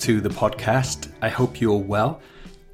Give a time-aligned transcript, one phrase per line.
[0.00, 1.10] to the podcast.
[1.22, 2.20] I hope you're well.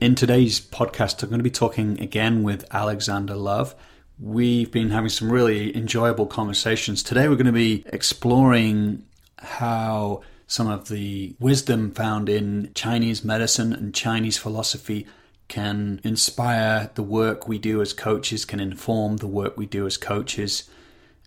[0.01, 3.77] In today's podcast, I'm going to be talking again with Alexander Love.
[4.19, 7.03] We've been having some really enjoyable conversations.
[7.03, 9.05] Today, we're going to be exploring
[9.39, 15.07] how some of the wisdom found in Chinese medicine and Chinese philosophy
[15.47, 19.97] can inspire the work we do as coaches, can inform the work we do as
[19.97, 20.69] coaches.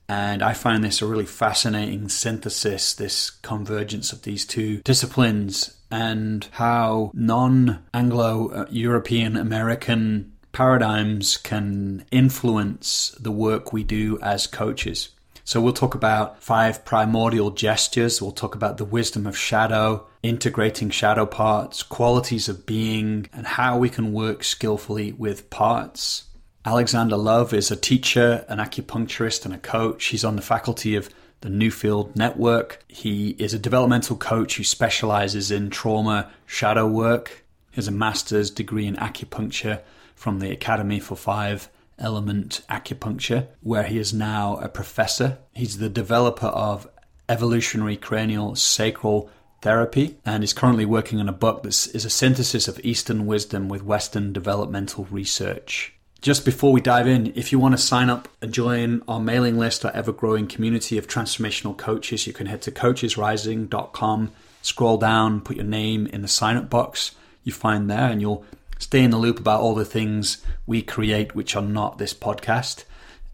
[0.08, 6.48] And I find this a really fascinating synthesis, this convergence of these two disciplines, and
[6.52, 15.10] how non Anglo uh, European American paradigms can influence the work we do as coaches.
[15.44, 18.20] So we'll talk about five primordial gestures.
[18.20, 23.78] We'll talk about the wisdom of shadow, integrating shadow parts, qualities of being, and how
[23.78, 26.24] we can work skillfully with parts.
[26.66, 30.06] Alexander Love is a teacher, an acupuncturist, and a coach.
[30.06, 31.12] He's on the faculty of
[31.46, 32.84] the Newfield Network.
[32.88, 37.46] He is a developmental coach who specializes in trauma shadow work.
[37.70, 39.82] He has a master's degree in acupuncture
[40.16, 45.38] from the Academy for Five Element Acupuncture, where he is now a professor.
[45.54, 46.90] He's the developer of
[47.30, 49.30] evolutionary cranial sacral
[49.62, 53.70] therapy and is currently working on a book that is a synthesis of Eastern wisdom
[53.70, 55.95] with Western developmental research.
[56.26, 59.60] Just before we dive in, if you want to sign up and join our mailing
[59.60, 64.32] list, our ever growing community of transformational coaches, you can head to coachesrising.com,
[64.64, 67.12] scroll down, put your name in the sign up box
[67.44, 68.44] you find there, and you'll
[68.80, 72.86] stay in the loop about all the things we create which are not this podcast.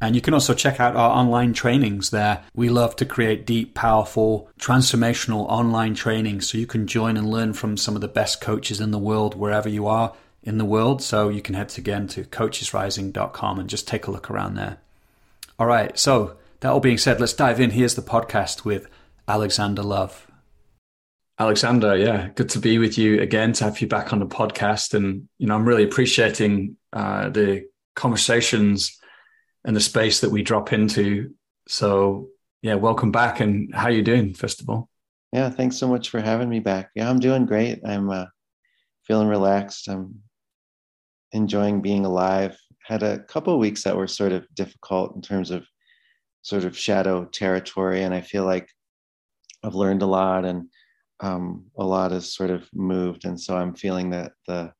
[0.01, 2.43] And you can also check out our online trainings there.
[2.53, 7.53] We love to create deep, powerful, transformational online trainings so you can join and learn
[7.53, 10.13] from some of the best coaches in the world wherever you are
[10.43, 11.01] in the world.
[11.01, 14.77] So you can head again to coachesrising.com and just take a look around there.
[15.59, 15.97] All right.
[15.97, 17.71] So that all being said, let's dive in.
[17.71, 18.87] Here's the podcast with
[19.27, 20.27] Alexander Love.
[21.39, 24.93] Alexander, yeah, good to be with you again, to have you back on the podcast.
[24.93, 27.65] And, you know, I'm really appreciating uh, the
[27.95, 28.99] conversations
[29.65, 31.33] and the space that we drop into.
[31.67, 32.27] So,
[32.61, 33.39] yeah, welcome back.
[33.39, 34.87] And how are you doing, first of all?
[35.31, 36.91] Yeah, thanks so much for having me back.
[36.93, 37.79] Yeah, I'm doing great.
[37.85, 38.25] I'm uh,
[39.03, 39.87] feeling relaxed.
[39.87, 40.21] I'm
[41.31, 42.57] enjoying being alive.
[42.83, 45.65] Had a couple weeks that were sort of difficult in terms of
[46.41, 48.69] sort of shadow territory, and I feel like
[49.63, 50.69] I've learned a lot, and
[51.19, 54.73] um, a lot has sort of moved, and so I'm feeling that the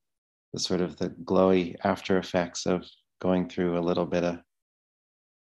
[0.52, 2.86] the sort of the glowy after effects of
[3.20, 4.40] going through a little bit of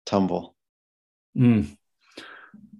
[0.05, 0.55] tumble.
[1.37, 1.77] Mm.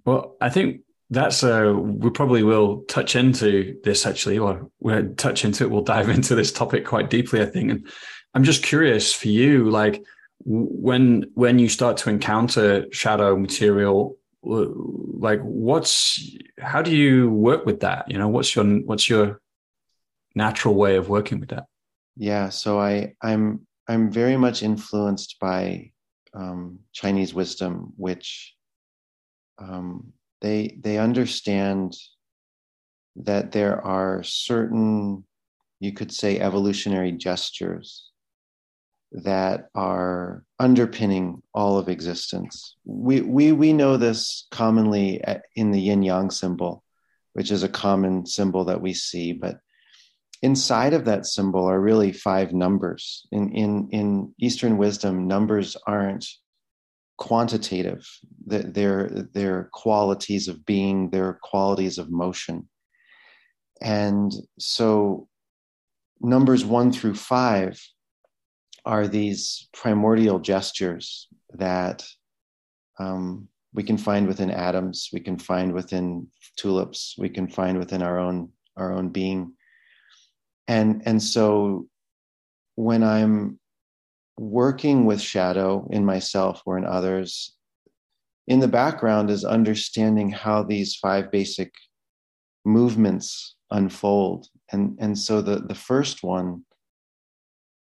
[0.04, 5.44] Well, I think that's uh we probably will touch into this actually or we'll touch
[5.44, 7.88] into it we'll dive into this topic quite deeply i think and
[8.34, 10.04] I'm just curious for you, like
[10.44, 17.80] when when you start to encounter shadow material, like what's how do you work with
[17.80, 18.10] that?
[18.10, 19.40] You know, what's your what's your
[20.34, 21.64] natural way of working with that?
[22.16, 25.92] Yeah, so I I'm I'm very much influenced by
[26.34, 28.54] um, Chinese wisdom, which
[29.58, 31.96] um, they they understand
[33.16, 35.24] that there are certain
[35.80, 38.10] you could say evolutionary gestures
[39.12, 42.76] that are underpinning all of existence.
[42.84, 45.22] We, we, we know this commonly
[45.54, 46.84] in the yin yang symbol,
[47.32, 49.60] which is a common symbol that we see, but
[50.42, 53.26] inside of that symbol are really five numbers.
[53.32, 56.26] In, in, in Eastern wisdom, numbers aren't
[57.16, 58.06] quantitative,
[58.46, 62.68] they're, they're qualities of being, they're qualities of motion.
[63.80, 65.28] And so
[66.20, 67.80] numbers one through five
[68.84, 72.04] are these primordial gestures that
[72.98, 76.26] um, we can find within atoms, we can find within
[76.56, 79.52] tulips, we can find within our own our own being,
[80.66, 81.86] and and so
[82.76, 83.58] when I'm
[84.38, 87.56] working with shadow in myself or in others,
[88.46, 91.72] in the background is understanding how these five basic
[92.64, 96.64] movements unfold, and and so the the first one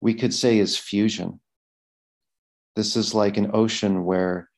[0.02, 1.40] we could say is fusion.
[2.76, 4.50] This is like an ocean where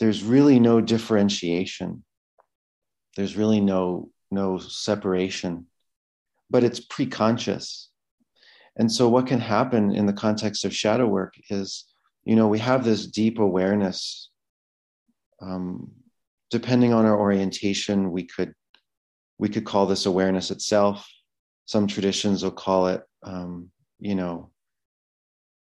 [0.00, 2.04] there's really no differentiation.
[3.16, 5.66] There's really no, no separation,
[6.50, 7.90] but it's pre-conscious.
[8.76, 11.84] And so what can happen in the context of shadow work is,
[12.24, 14.30] you know, we have this deep awareness.
[15.42, 15.92] Um,
[16.50, 18.54] depending on our orientation, we could
[19.38, 21.08] we could call this awareness itself.
[21.66, 23.70] Some traditions will call it, um,
[24.00, 24.50] you know,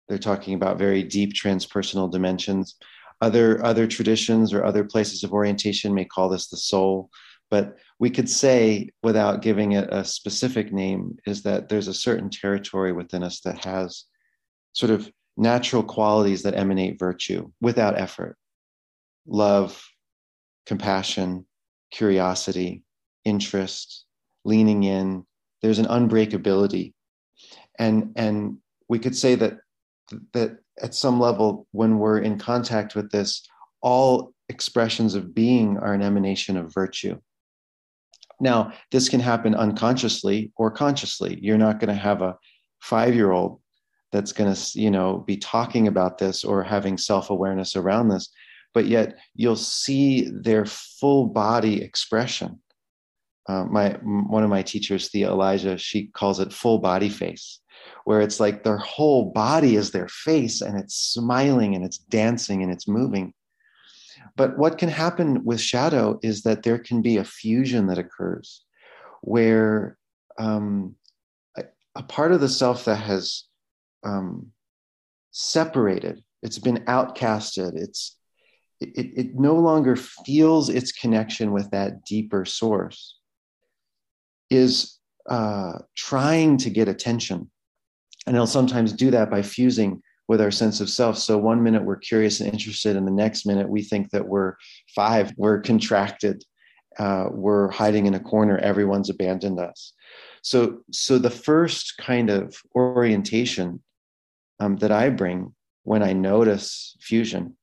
[0.09, 2.75] they're talking about very deep transpersonal dimensions.
[3.21, 7.09] Other, other traditions or other places of orientation may call this the soul.
[7.51, 12.29] but we could say without giving it a specific name is that there's a certain
[12.29, 14.05] territory within us that has
[14.73, 18.37] sort of natural qualities that emanate virtue without effort
[19.27, 19.83] love
[20.65, 21.45] compassion
[21.91, 22.83] curiosity
[23.25, 24.05] interest
[24.45, 25.25] leaning in
[25.61, 26.93] there's an unbreakability
[27.77, 28.57] and and
[28.87, 29.57] we could say that
[30.33, 33.47] that at some level when we're in contact with this
[33.81, 37.17] all expressions of being are an emanation of virtue.
[38.39, 41.37] Now this can happen unconsciously or consciously.
[41.41, 42.35] You're not going to have a
[42.81, 43.59] 5 year old
[44.11, 48.29] that's going to you know be talking about this or having self-awareness around this
[48.73, 52.59] but yet you'll see their full body expression
[53.49, 57.59] uh, my one of my teachers thea elijah she calls it full body face
[58.05, 62.63] where it's like their whole body is their face and it's smiling and it's dancing
[62.63, 63.33] and it's moving.
[64.35, 68.63] But what can happen with shadow is that there can be a fusion that occurs
[69.21, 69.97] where
[70.37, 70.95] um,
[71.57, 71.65] a,
[71.95, 73.43] a part of the self that has
[74.03, 74.47] um,
[75.31, 78.15] separated, it's been outcasted, it's
[78.81, 83.18] it, it no longer feels its connection with that deeper source,
[84.49, 84.99] is
[85.29, 87.49] uh, trying to get attention.
[88.25, 91.17] And it'll sometimes do that by fusing with our sense of self.
[91.17, 94.55] So one minute we're curious and interested, and the next minute we think that we're
[94.95, 96.43] five, we're contracted,
[96.99, 99.93] uh, we're hiding in a corner, everyone's abandoned us.
[100.43, 103.81] So, so the first kind of orientation
[104.59, 105.53] um, that I bring
[105.83, 107.57] when I notice fusion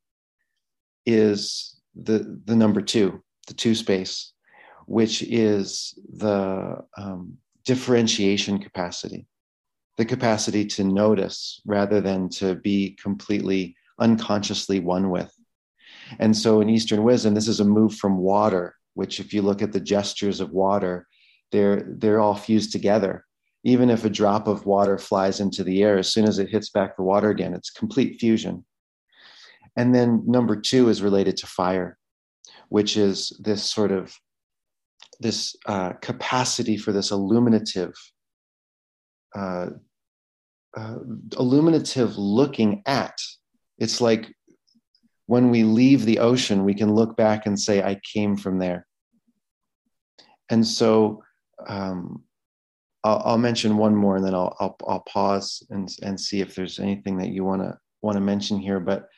[1.05, 4.33] is the the number two, the two space,
[4.87, 9.27] which is the um, differentiation capacity,
[9.97, 15.33] the capacity to notice rather than to be completely unconsciously one with.
[16.19, 19.63] And so in Eastern wisdom, this is a move from water, which if you look
[19.63, 21.07] at the gestures of water,
[21.53, 23.27] they're they're all fused together
[23.67, 26.71] even if a drop of water flies into the air, as soon as it hits
[26.71, 28.65] back the water again, it's complete fusion.
[29.77, 31.99] And then number two is related to fire,
[32.69, 34.17] which is this sort of
[35.21, 37.93] this uh, capacity for this illuminative,
[39.35, 39.69] uh,
[40.77, 40.97] uh,
[41.39, 43.19] illuminative looking at.
[43.79, 44.33] It's like
[45.27, 48.87] when we leave the ocean, we can look back and say, "I came from there."
[50.51, 51.23] And so,
[51.67, 52.25] um,
[53.03, 56.55] I'll, I'll mention one more, and then I'll I'll, I'll pause and and see if
[56.55, 58.81] there's anything that you want to want to mention here.
[58.81, 59.09] But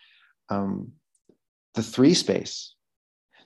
[0.49, 0.93] um,
[1.75, 2.75] the three space.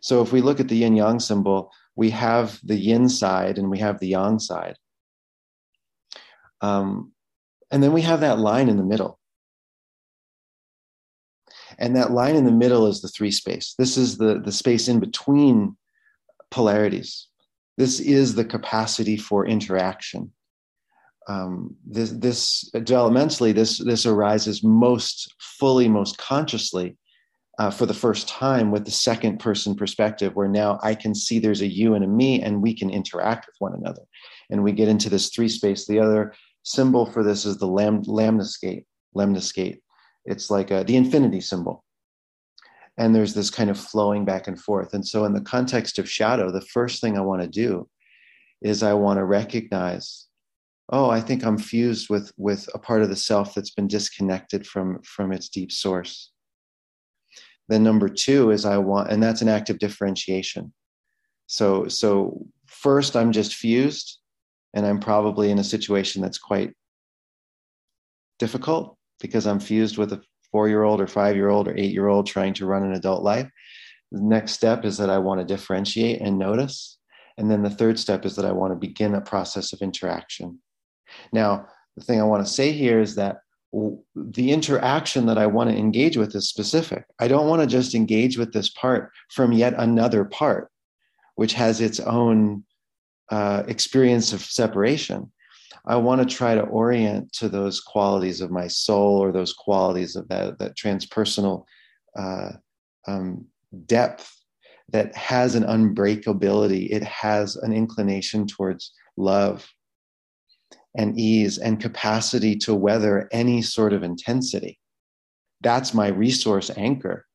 [0.00, 3.70] So if we look at the yin yang symbol, we have the yin side and
[3.70, 4.76] we have the yang side.
[6.60, 7.12] Um,
[7.70, 9.18] and then we have that line in the middle.
[11.78, 13.74] And that line in the middle is the three space.
[13.78, 15.76] This is the, the space in between
[16.50, 17.28] polarities.
[17.78, 20.32] This is the capacity for interaction.
[21.28, 26.96] Um, this, this developmentally, this, this arises most fully, most consciously
[27.58, 31.38] uh, for the first time with the second person perspective, where now I can see
[31.38, 34.02] there's a you and a me, and we can interact with one another.
[34.50, 35.86] And we get into this three space.
[35.86, 36.34] The other
[36.64, 38.84] symbol for this is the lam- lemniscate.
[39.16, 39.80] Lemniscate.
[40.24, 41.84] It's like a, the infinity symbol
[42.98, 44.94] and there's this kind of flowing back and forth.
[44.94, 47.88] And so, in the context of shadow, the first thing I want to do
[48.60, 50.26] is I want to recognize,
[50.90, 54.66] oh, I think I'm fused with with a part of the self that's been disconnected
[54.66, 56.31] from from its deep source.
[57.72, 60.74] Then number two is I want, and that's an act of differentiation.
[61.46, 64.18] So so first I'm just fused,
[64.74, 66.74] and I'm probably in a situation that's quite
[68.38, 71.92] difficult because I'm fused with a four year old or five year old or eight
[71.92, 73.48] year old trying to run an adult life.
[74.10, 76.98] The next step is that I want to differentiate and notice.
[77.38, 80.58] And then the third step is that I want to begin a process of interaction.
[81.32, 83.36] Now, the thing I want to say here is that
[83.72, 87.04] the interaction that I want to engage with is specific.
[87.18, 90.70] I don't want to just engage with this part from yet another part,
[91.36, 92.64] which has its own
[93.30, 95.32] uh, experience of separation.
[95.86, 100.16] I want to try to orient to those qualities of my soul or those qualities
[100.16, 101.64] of that, that transpersonal
[102.16, 102.50] uh,
[103.08, 103.46] um,
[103.86, 104.36] depth
[104.90, 106.90] that has an unbreakability.
[106.90, 109.66] It has an inclination towards love
[110.96, 114.78] and ease and capacity to weather any sort of intensity.
[115.60, 117.26] That's my resource anchor.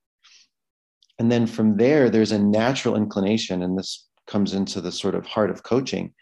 [1.20, 5.26] And then from there, there's a natural inclination, and this comes into the sort of
[5.26, 6.14] heart of coaching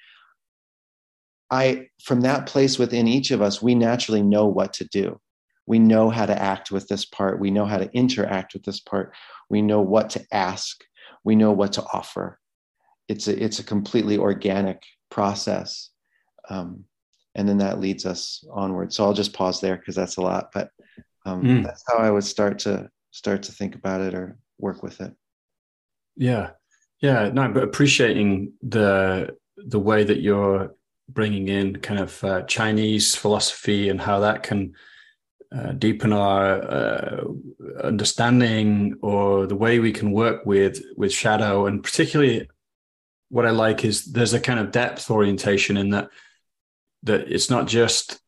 [1.51, 5.20] I, from that place within each of us, we naturally know what to do.
[5.68, 7.39] We know how to act with this part.
[7.39, 9.13] We know how to interact with this part.
[9.50, 10.84] We know what to ask.
[11.24, 12.39] We know what to offer.
[13.08, 15.92] it's a it's a completely organic process
[16.50, 16.86] um,
[17.36, 18.94] and then that leads us onward.
[18.94, 20.70] So i'll just pause there because that's a lot but
[21.25, 21.63] um, mm.
[21.63, 25.13] that's how i would start to start to think about it or work with it.
[26.15, 26.51] Yeah.
[27.01, 30.75] Yeah no but appreciating the the way that you're
[31.10, 34.74] bringing in kind of uh, chinese philosophy and how that can
[35.56, 37.24] uh, deepen our uh,
[37.84, 41.68] understanding or the way we can work with with shadow.
[41.68, 42.50] And particularly
[43.30, 46.10] what i like is there's a kind of depth orientation in that
[47.05, 48.19] that it's not just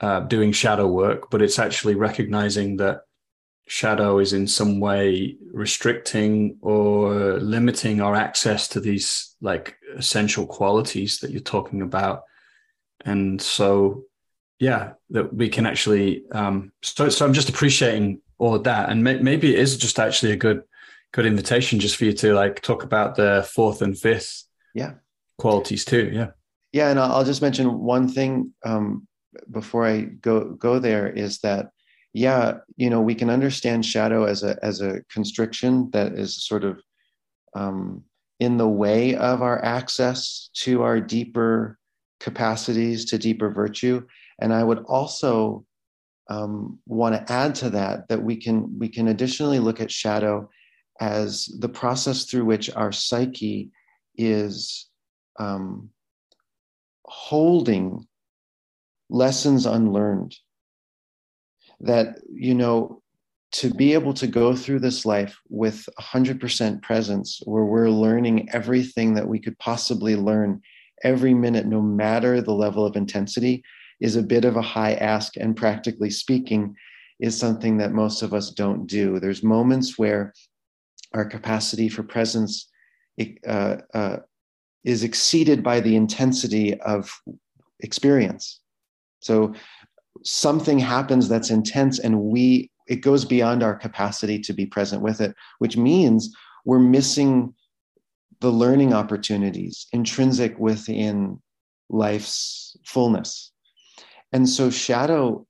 [0.00, 3.02] uh, doing shadow work but it's actually recognizing that
[3.66, 11.20] shadow is in some way restricting or limiting our access to these like essential qualities
[11.20, 12.24] that you're talking about.
[13.04, 14.04] And so
[14.58, 18.90] yeah that we can actually um so so i'm just appreciating all of that.
[18.90, 20.64] And may, maybe it is just actually a good
[21.12, 24.94] good invitation just for you to like talk about the fourth and fifth yeah.
[25.38, 26.10] qualities too.
[26.12, 26.30] Yeah
[26.72, 29.06] yeah and i'll just mention one thing um
[29.50, 31.70] before i go go there is that
[32.12, 36.64] yeah you know we can understand shadow as a as a constriction that is sort
[36.64, 36.80] of
[37.54, 38.02] um
[38.40, 41.78] in the way of our access to our deeper
[42.22, 44.04] capacities to deeper virtue.
[44.40, 45.64] And I would also
[46.28, 50.48] um, want to add to that that we can we can additionally look at shadow
[51.00, 53.70] as the process through which our psyche
[54.16, 54.88] is
[55.38, 55.90] um,
[57.12, 58.06] holding
[59.10, 60.34] lessons unlearned.
[61.80, 63.02] That you know
[63.52, 69.12] to be able to go through this life with 100% presence where we're learning everything
[69.14, 70.62] that we could possibly learn
[71.04, 73.62] every minute no matter the level of intensity
[74.00, 76.74] is a bit of a high ask and practically speaking
[77.20, 80.32] is something that most of us don't do there's moments where
[81.12, 82.68] our capacity for presence
[83.46, 84.16] uh, uh,
[84.84, 87.12] is exceeded by the intensity of
[87.80, 88.60] experience.
[89.20, 89.54] So
[90.24, 95.20] something happens that's intense and we it goes beyond our capacity to be present with
[95.20, 96.34] it which means
[96.64, 97.54] we're missing
[98.40, 101.40] the learning opportunities intrinsic within
[101.88, 103.52] life's fullness.
[104.32, 105.46] And so shadow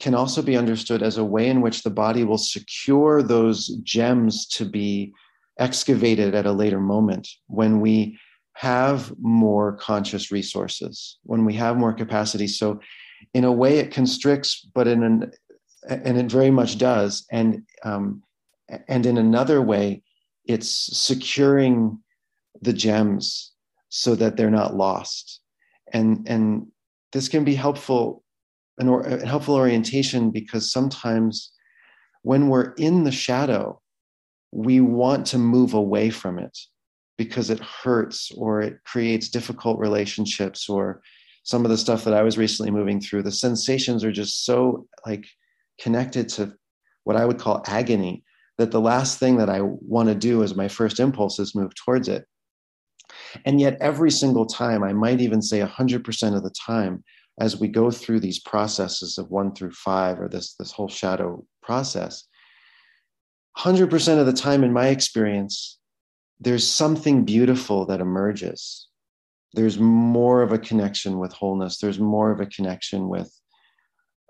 [0.00, 4.46] can also be understood as a way in which the body will secure those gems
[4.46, 5.12] to be
[5.58, 8.18] excavated at a later moment when we
[8.54, 12.46] have more conscious resources, when we have more capacity.
[12.46, 12.80] So,
[13.34, 15.32] in a way, it constricts, but in an
[15.88, 18.22] and it very much does, and um,
[18.88, 20.02] and in another way,
[20.44, 21.98] it's securing
[22.60, 23.52] the gems
[23.88, 25.40] so that they're not lost.
[25.92, 26.66] And and
[27.12, 28.22] this can be helpful
[28.78, 31.52] an or, a helpful orientation because sometimes
[32.22, 33.80] when we're in the shadow
[34.50, 36.58] we want to move away from it
[37.18, 41.02] because it hurts or it creates difficult relationships or
[41.44, 44.86] some of the stuff that I was recently moving through the sensations are just so
[45.06, 45.26] like
[45.80, 46.54] connected to
[47.04, 48.24] what I would call agony
[48.58, 51.74] that the last thing that I want to do is my first impulse is move
[51.74, 52.26] towards it.
[53.44, 57.02] And yet, every single time, I might even say 100% of the time,
[57.40, 61.44] as we go through these processes of one through five, or this, this whole shadow
[61.62, 62.24] process,
[63.58, 65.78] 100% of the time, in my experience,
[66.42, 68.88] there's something beautiful that emerges.
[69.54, 73.32] There's more of a connection with wholeness, there's more of a connection with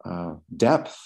[0.05, 0.97] uh, depth.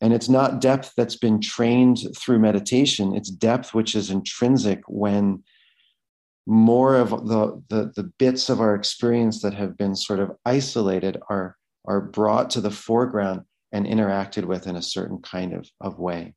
[0.00, 5.42] And it's not depth that's been trained through meditation, it's depth which is intrinsic when
[6.46, 11.18] more of the, the, the bits of our experience that have been sort of isolated
[11.28, 11.56] are,
[11.86, 13.40] are brought to the foreground
[13.72, 16.34] and interacted with in a certain kind of, of way.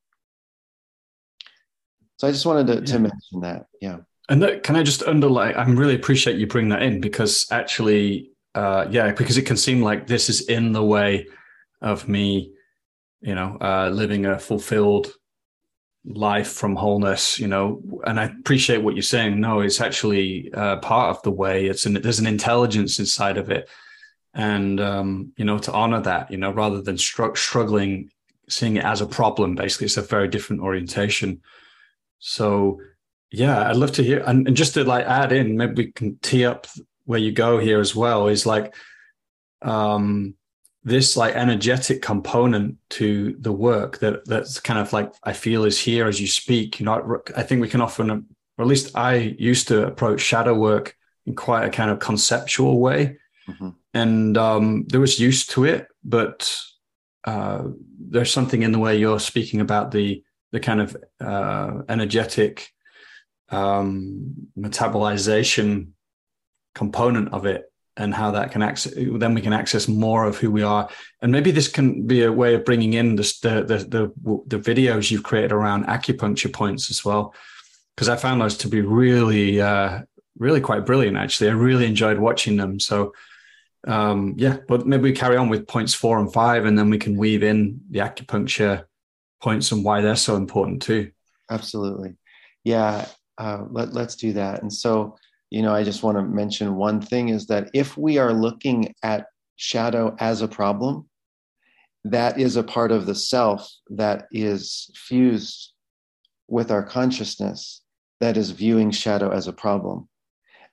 [2.19, 2.85] So I just wanted to, yeah.
[2.85, 3.67] to mention that.
[3.81, 3.97] Yeah.
[4.27, 5.55] And that, can I just underline?
[5.55, 9.81] I really appreciate you bring that in because actually, uh, yeah, because it can seem
[9.81, 11.27] like this is in the way
[11.81, 12.51] of me,
[13.21, 15.13] you know, uh, living a fulfilled
[16.05, 20.77] life from wholeness you know and i appreciate what you're saying no it's actually uh,
[20.77, 23.69] part of the way it's an there's an intelligence inside of it
[24.33, 28.09] and um, you know to honor that you know rather than str- struggling
[28.47, 31.41] seeing it as a problem basically it's a very different orientation
[32.19, 32.79] so
[33.31, 36.17] yeah i'd love to hear and, and just to like add in maybe we can
[36.19, 36.67] tee up
[37.05, 38.75] where you go here as well is like
[39.61, 40.35] um
[40.83, 45.79] this like energetic component to the work that that's kind of like I feel is
[45.79, 46.79] here as you speak.
[46.79, 50.53] You know, I think we can often, or at least I used to approach shadow
[50.53, 50.95] work
[51.25, 53.69] in quite a kind of conceptual way, mm-hmm.
[53.93, 56.55] and um, there was used to it, but
[57.25, 57.63] uh,
[57.99, 62.70] there's something in the way you're speaking about the the kind of uh, energetic
[63.50, 65.89] um, metabolization
[66.75, 70.50] component of it and how that can access then we can access more of who
[70.50, 70.89] we are.
[71.22, 73.77] And maybe this can be a way of bringing in the the
[74.24, 77.34] the, the videos you've created around acupuncture points as well.
[77.96, 80.01] Because i found those to be really uh,
[80.38, 81.50] really quite brilliant actually.
[81.50, 82.79] I really enjoyed watching them.
[82.79, 83.13] So
[83.88, 86.98] um, yeah but maybe we carry on with points four and five and then we
[86.98, 88.84] can weave in the acupuncture
[89.41, 91.10] points and why they're so important too
[91.50, 92.15] absolutely
[92.63, 93.05] yeah
[93.39, 94.62] uh, let, let's do that.
[94.62, 95.17] And so,
[95.50, 98.93] you know, I just want to mention one thing is that if we are looking
[99.01, 101.08] at shadow as a problem,
[102.03, 105.74] that is a part of the self that is fused
[106.48, 107.81] with our consciousness
[108.19, 110.08] that is viewing shadow as a problem.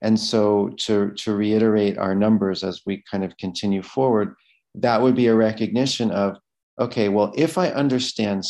[0.02, 4.34] And so, to, to reiterate our numbers as we kind of continue forward,
[4.74, 6.36] that would be a recognition of
[6.78, 8.44] okay, well, if I understand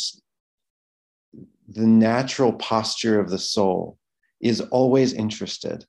[1.67, 3.97] the natural posture of the soul
[4.41, 5.85] is always interested,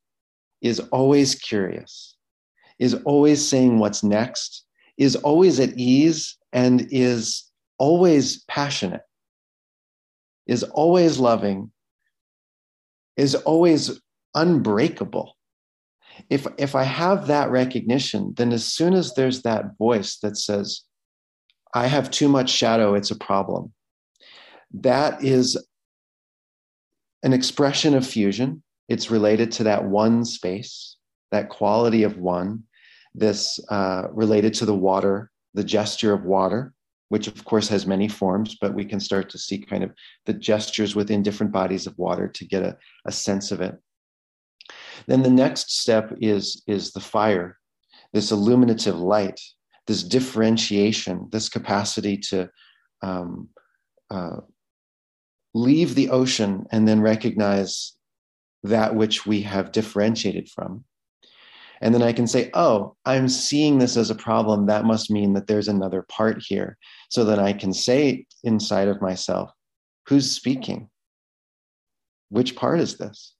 [0.61, 2.17] is always curious,
[2.79, 4.65] is always saying what's next,
[4.97, 7.45] is always at ease, and is
[7.79, 9.03] always passionate,
[10.47, 11.71] is always loving,
[13.17, 14.01] is always
[14.35, 15.37] unbreakable.
[16.31, 20.83] If, if I have that recognition, then as soon as there's that voice that says,
[21.75, 23.73] I have too much shadow, it's a problem,
[24.75, 25.57] that is
[27.23, 28.63] an expression of fusion.
[28.89, 30.97] It's related to that one space,
[31.31, 32.63] that quality of one,
[33.15, 36.73] this uh, related to the water, the gesture of water,
[37.09, 39.93] which of course has many forms, but we can start to see kind of
[40.27, 43.77] the gestures within different bodies of water to get a, a sense of it.
[45.07, 47.59] Then the next step is, is the fire,
[48.13, 49.41] this illuminative light,
[49.89, 52.49] this differentiation, this capacity to
[53.03, 53.49] um,
[54.11, 54.37] uh,
[55.55, 57.95] leave the ocean and then recognize
[58.63, 60.85] that which we have differentiated from.
[61.81, 64.67] And then I can say, oh, I'm seeing this as a problem.
[64.67, 66.77] That must mean that there's another part here.
[67.09, 69.51] So then I can say inside of myself,
[70.07, 70.91] who's speaking?
[72.29, 73.35] Which part is this?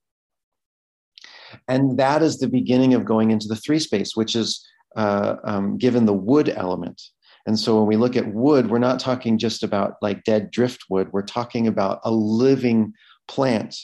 [1.67, 5.77] And that is the beginning of going into the three space, which is uh, um,
[5.77, 7.01] given the wood element.
[7.45, 11.09] And so when we look at wood, we're not talking just about like dead driftwood,
[11.11, 12.93] we're talking about a living
[13.27, 13.75] plant.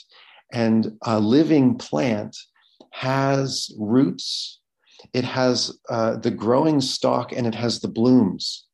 [0.52, 2.36] And a living plant
[2.92, 4.60] has roots,
[5.12, 8.64] it has uh, the growing stalk, and it has the blooms.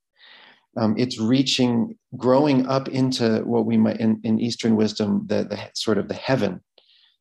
[0.77, 5.59] Um, it's reaching, growing up into what we might in, in Eastern wisdom, the, the
[5.75, 6.61] sort of the heaven,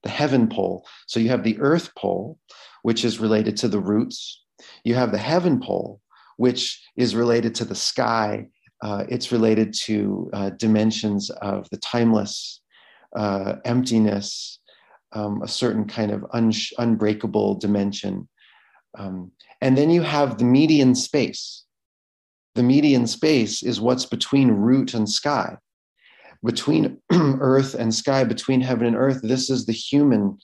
[0.04, 0.86] the heaven pole.
[1.08, 2.40] So you have the earth pole,
[2.84, 4.42] which is related to the roots.
[4.84, 6.02] You have the heaven pole,
[6.38, 8.48] which is related to the sky.
[8.82, 12.62] Uh, it's related to uh, dimensions of the timeless,
[13.16, 14.60] uh, emptiness,
[15.14, 18.28] um, a certain kind of un- unbreakable dimension.
[18.98, 21.64] Um, and then you have the median space.
[22.56, 25.58] The median space is what's between root and sky.
[26.44, 30.38] Between earth and sky, between heaven and earth, this is the human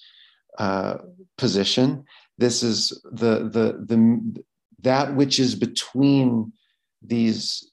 [0.57, 0.97] uh,
[1.37, 2.05] position.
[2.37, 4.43] This is the, the, the,
[4.81, 6.53] that which is between
[7.01, 7.71] these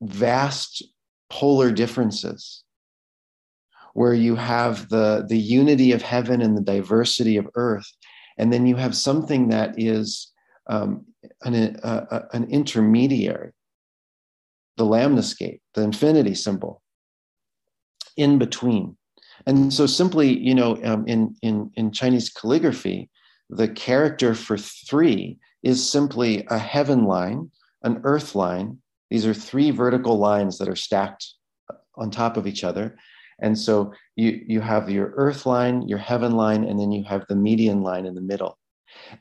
[0.00, 0.84] vast
[1.30, 2.62] polar differences
[3.94, 7.90] where you have the the unity of heaven and the diversity of earth
[8.36, 10.32] and then you have something that is
[10.68, 11.06] um,
[11.42, 11.54] an,
[12.32, 13.52] an intermediary
[14.76, 16.82] the lemniscate the infinity symbol
[18.16, 18.96] in between.
[19.46, 23.10] And so simply you know um, in in in chinese calligraphy
[23.50, 27.50] the character for three is simply a heaven line,
[27.82, 28.78] an earth line.
[29.10, 31.26] These are three vertical lines that are stacked
[31.96, 32.96] on top of each other.
[33.40, 37.26] And so you, you have your earth line, your heaven line, and then you have
[37.28, 38.58] the median line in the middle.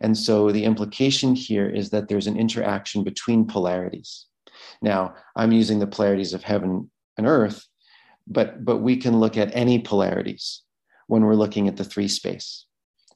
[0.02, 4.26] And so the implication here is that there's an interaction between polarities.
[4.82, 7.66] Now, I'm using the polarities of heaven and earth,
[8.28, 10.62] but, but we can look at any polarities
[11.08, 12.65] when we're looking at the three space.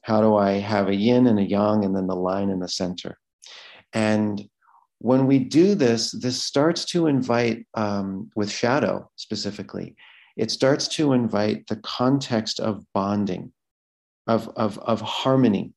[0.02, 2.68] How do I have a yin and a yang and then the line in the
[2.68, 3.18] center?
[3.92, 4.48] And
[4.98, 9.96] when we do this, this starts to invite, um, with shadow specifically,
[10.36, 13.52] it starts to invite the context of bonding,
[14.26, 15.72] of, of, of harmony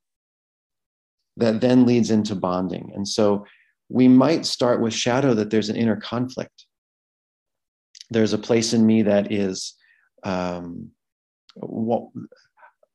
[1.38, 2.92] that then leads into bonding.
[2.94, 3.46] And so
[3.90, 6.66] we might start with shadow that there's an inner conflict.
[8.10, 9.74] There's a place in me that is
[10.24, 10.92] um,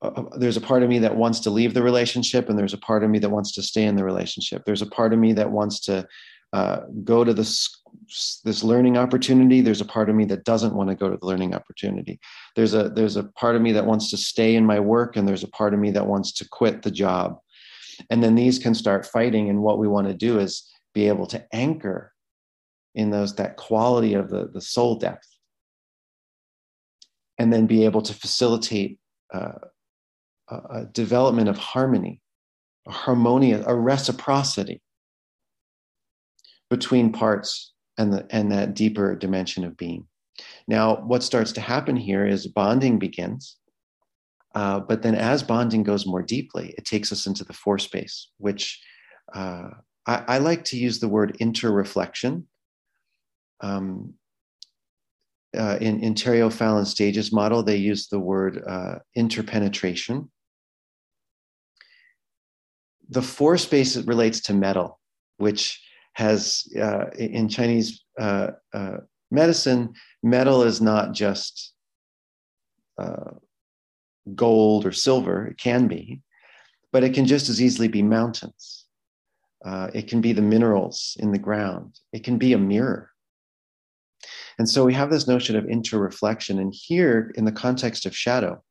[0.00, 2.78] uh, there's a part of me that wants to leave the relationship and there's a
[2.78, 4.62] part of me that wants to stay in the relationship.
[4.64, 6.06] There's a part of me that wants to
[6.52, 7.68] uh, go to this
[8.44, 9.60] this learning opportunity.
[9.60, 12.20] There's a part of me that doesn't want to go to the learning opportunity.
[12.54, 15.26] There's a there's a part of me that wants to stay in my work and
[15.26, 17.38] there's a part of me that wants to quit the job.
[18.08, 21.26] And then these can start fighting and what we want to do is be able
[21.26, 22.12] to anchor
[22.94, 25.26] in those that quality of the, the soul depth.
[27.38, 28.98] And then be able to facilitate
[29.32, 29.52] uh,
[30.50, 32.20] a, development of harmony
[32.86, 34.80] a harmonious a reciprocity
[36.70, 40.06] between parts and the and that deeper dimension of being
[40.66, 43.56] now what starts to happen here is bonding begins
[44.54, 48.28] uh, but then as bonding goes more deeply it takes us into the four space
[48.38, 48.80] which
[49.34, 49.68] uh,
[50.06, 52.44] I, I, like to use the word interreflection
[53.60, 54.14] um,
[55.56, 60.30] uh, in, in Terry O'Fallon stages model, they use the word uh, interpenetration.
[63.08, 65.00] The four space relates to metal,
[65.38, 65.82] which
[66.14, 68.98] has uh, in Chinese uh, uh,
[69.30, 71.72] medicine, metal is not just
[72.98, 73.32] uh,
[74.34, 75.46] gold or silver.
[75.46, 76.20] It can be,
[76.92, 78.84] but it can just as easily be mountains.
[79.64, 81.98] Uh, it can be the minerals in the ground.
[82.12, 83.10] It can be a mirror.
[84.58, 86.60] And so we have this notion of interreflection.
[86.60, 88.62] And here, in the context of shadow,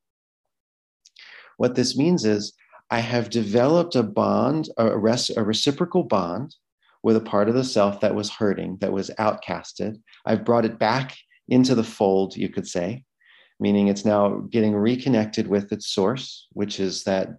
[1.58, 2.54] what this means is
[2.90, 6.56] I have developed a bond, a, res- a reciprocal bond
[7.04, 10.02] with a part of the self that was hurting, that was outcasted.
[10.26, 11.16] I've brought it back
[11.48, 13.04] into the fold, you could say,
[13.60, 17.30] meaning it's now getting reconnected with its source, which is that,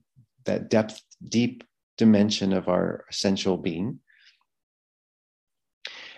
[0.44, 1.64] that depth, deep
[1.96, 4.00] dimension of our essential being.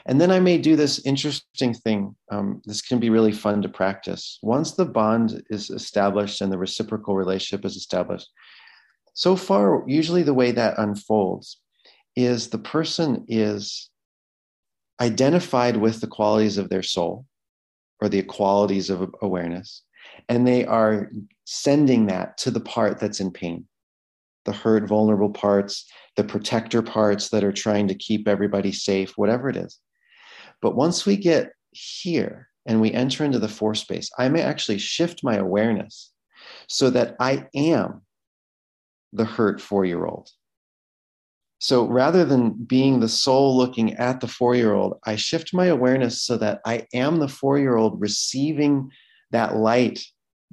[0.07, 2.17] And then I may do this interesting thing.
[2.31, 4.39] Um, this can be really fun to practice.
[4.43, 8.29] Once the bond is established and the reciprocal relationship is established,
[9.15, 11.61] so far, usually the way that unfolds
[12.17, 13.91] is the person is
[15.01, 17.27] identified with the qualities of their soul
[18.01, 19.83] or the qualities of awareness,
[20.29, 21.11] and they are
[21.45, 23.67] sending that to the part that's in pain
[24.47, 29.49] the hurt, vulnerable parts, the protector parts that are trying to keep everybody safe, whatever
[29.49, 29.79] it is.
[30.63, 34.79] But once we get here and we enter into the four space, I may actually
[34.79, 36.13] shift my awareness
[36.69, 38.03] so that I am
[39.13, 40.31] the hurt four year old.
[41.59, 45.67] So rather than being the soul looking at the four year old, I shift my
[45.67, 48.91] awareness so that I am the four year old receiving
[49.31, 50.03] that light,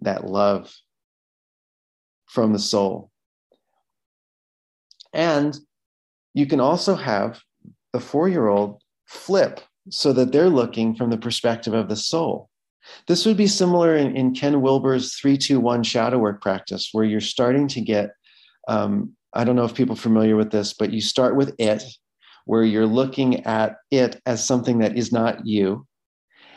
[0.02, 0.74] that love
[2.26, 3.10] from the soul.
[5.14, 5.58] And
[6.34, 7.42] you can also have
[7.94, 12.50] the four year old flip so that they're looking from the perspective of the soul.
[13.08, 17.68] This would be similar in, in Ken Wilber's 321 shadow work practice, where you're starting
[17.70, 18.12] to get
[18.68, 21.84] um, I don't know if people are familiar with this, but you start with it,
[22.46, 25.86] where you're looking at it as something that is not you.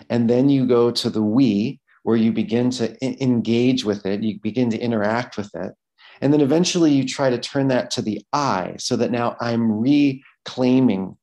[0.09, 4.39] And then you go to the we, where you begin to engage with it, you
[4.41, 5.73] begin to interact with it.
[6.21, 9.71] And then eventually you try to turn that to the I, so that now I'm
[9.71, 11.17] reclaiming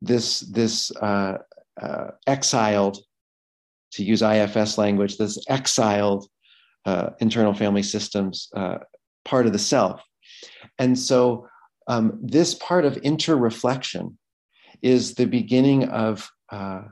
[0.00, 1.38] this, this uh,
[1.80, 2.98] uh, exiled,
[3.92, 6.28] to use IFS language, this exiled
[6.84, 8.78] uh, internal family systems uh,
[9.24, 10.02] part of the self.
[10.78, 11.48] And so
[11.88, 14.16] um, this part of interreflection
[14.82, 16.82] is the beginning of uh,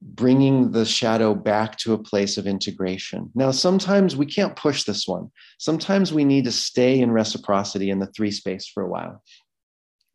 [0.00, 3.30] bringing the shadow back to a place of integration.
[3.34, 5.30] Now, sometimes we can't push this one.
[5.58, 9.22] Sometimes we need to stay in reciprocity in the three space for a while.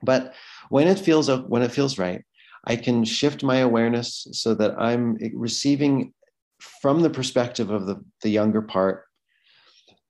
[0.03, 0.33] But
[0.69, 2.23] when it feels when it feels right,
[2.65, 6.13] I can shift my awareness so that I'm receiving
[6.81, 9.05] from the perspective of the, the younger part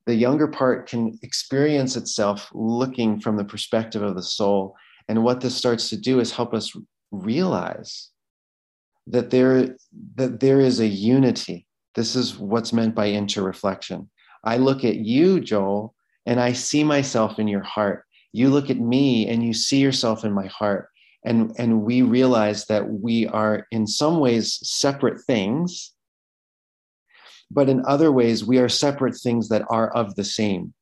[0.06, 4.76] the younger part can experience itself looking from the perspective of the soul.
[5.08, 6.76] And what this starts to do is help us
[7.12, 8.10] realize
[9.08, 9.76] that there,
[10.16, 11.68] that there is a unity.
[11.96, 14.08] This is what's meant by interreflection.
[14.44, 15.94] I look at you, Joel,
[16.26, 18.06] and I see myself in your heart.
[18.32, 20.88] You look at me and you see yourself in my heart.
[21.26, 25.94] And, and we realize that we are in some ways separate things,
[27.54, 30.74] but in other ways, we are separate things that are of the same.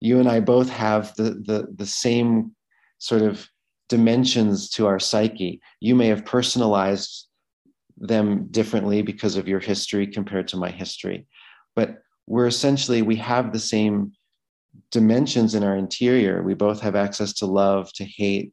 [0.00, 2.54] You and I both have the, the, the same
[2.98, 3.48] sort of
[3.88, 5.60] dimensions to our psyche.
[5.80, 7.28] You may have personalized
[7.96, 11.26] them differently because of your history compared to my history,
[11.74, 14.12] but we're essentially, we have the same
[14.90, 16.42] dimensions in our interior.
[16.42, 18.52] We both have access to love, to hate.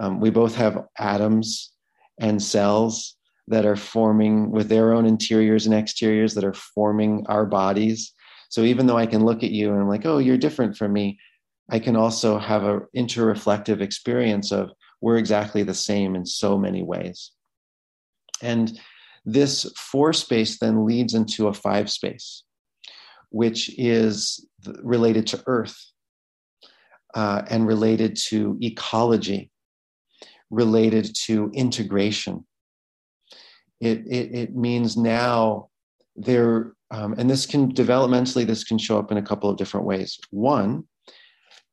[0.00, 1.72] Um, we both have atoms
[2.18, 3.16] and cells
[3.48, 8.12] that are forming with their own interiors and exteriors that are forming our bodies.
[8.48, 10.92] So even though I can look at you and I'm like, oh, you're different from
[10.92, 11.18] me,
[11.70, 16.82] I can also have an interreflective experience of, we're exactly the same in so many
[16.82, 17.32] ways.
[18.40, 18.78] And
[19.24, 22.44] this four space then leads into a five space,
[23.30, 24.46] which is
[24.82, 25.76] related to earth
[27.14, 29.50] uh, and related to ecology,
[30.50, 32.46] related to integration.
[33.82, 35.68] It, it, it means now
[36.14, 39.86] there, um, and this can developmentally, this can show up in a couple of different
[39.86, 40.20] ways.
[40.30, 40.84] One,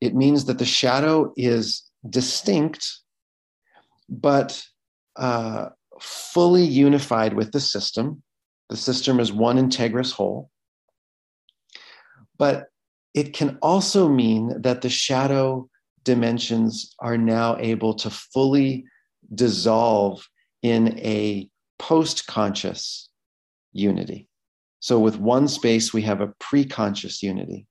[0.02, 2.84] it means that the shadow is distinct,
[4.10, 4.60] but
[5.17, 5.69] uh,
[6.02, 8.24] fully unified with the system.
[8.69, 10.50] The system is one integrous whole.
[12.39, 12.69] But
[13.13, 15.69] it can also mean that the shadow
[16.04, 18.86] dimensions are now able to fully
[19.36, 20.28] dissolve
[20.63, 21.48] in a
[21.80, 23.10] post conscious
[23.74, 24.28] unity.
[24.82, 27.65] So, with one space, we have a pre conscious unity.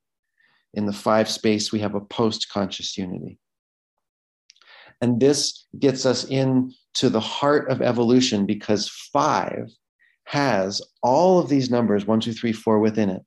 [0.74, 3.38] In the five space, we have a post conscious unity.
[5.00, 9.70] And this gets us into the heart of evolution because five
[10.24, 13.22] has all of these numbers one, two, three, four within it,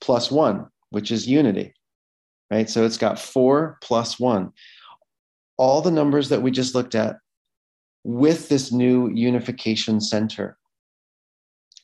[0.00, 1.74] plus one, which is unity,
[2.50, 2.70] right?
[2.70, 4.52] So it's got four plus one.
[5.58, 7.16] All the numbers that we just looked at
[8.04, 10.56] with this new unification center.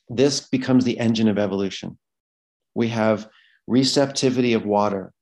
[0.09, 1.97] This becomes the engine of evolution.
[2.75, 3.29] We have
[3.67, 5.13] receptivity of water.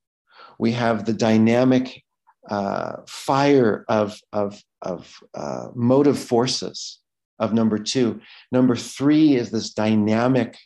[0.58, 2.02] We have the dynamic
[2.50, 7.00] uh, fire of, of, of uh, motive forces
[7.38, 8.20] of number two.
[8.50, 10.56] Number three is this dynamic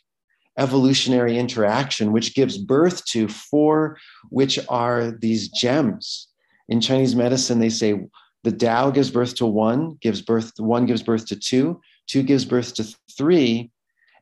[0.57, 3.97] evolutionary interaction, which gives birth to four,
[4.29, 6.27] which are these gems.
[6.69, 7.99] In Chinese medicine, they say
[8.43, 12.45] the Tao gives birth to one, gives birth, one gives birth to two, two gives
[12.45, 13.71] birth to three,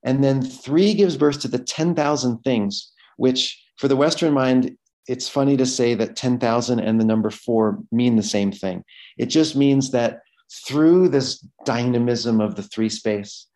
[0.03, 4.75] and then three gives birth to the 10,000 things, which for the Western mind
[5.07, 8.83] it's funny to say that 10,000 and the number four mean the same thing.
[9.17, 10.19] It just means that
[10.65, 13.47] through this dynamism of the three space,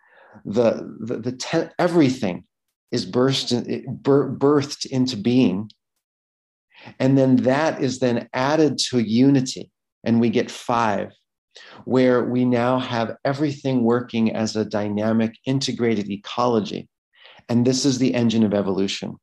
[0.43, 2.45] the, the, the ten, everything
[2.91, 5.69] is burst, birthed into being.
[6.99, 9.71] And then that is then added to unity,
[10.05, 11.11] and we get five,
[11.85, 16.87] where we now have everything working as a dynamic, integrated ecology.
[17.49, 19.15] And this is the engine of evolution.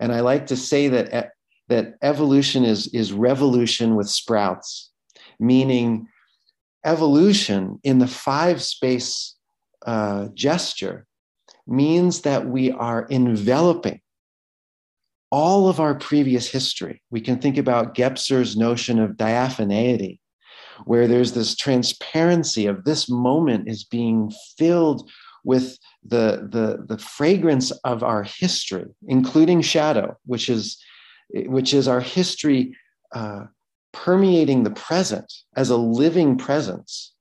[0.00, 1.32] And I like to say that
[1.68, 4.90] that evolution is, is revolution with sprouts,
[5.38, 6.08] meaning
[6.84, 9.36] evolution in the five space
[9.86, 11.06] uh, gesture
[11.66, 14.01] means that we are enveloping
[15.32, 17.02] all of our previous history.
[17.10, 20.20] We can think about Gebser's notion of diaphaneity,
[20.84, 25.10] where there's this transparency of this moment is being filled
[25.42, 30.78] with the, the, the fragrance of our history, including shadow, which is
[31.34, 32.76] which is our history
[33.12, 33.44] uh,
[33.92, 37.14] permeating the present as a living presence,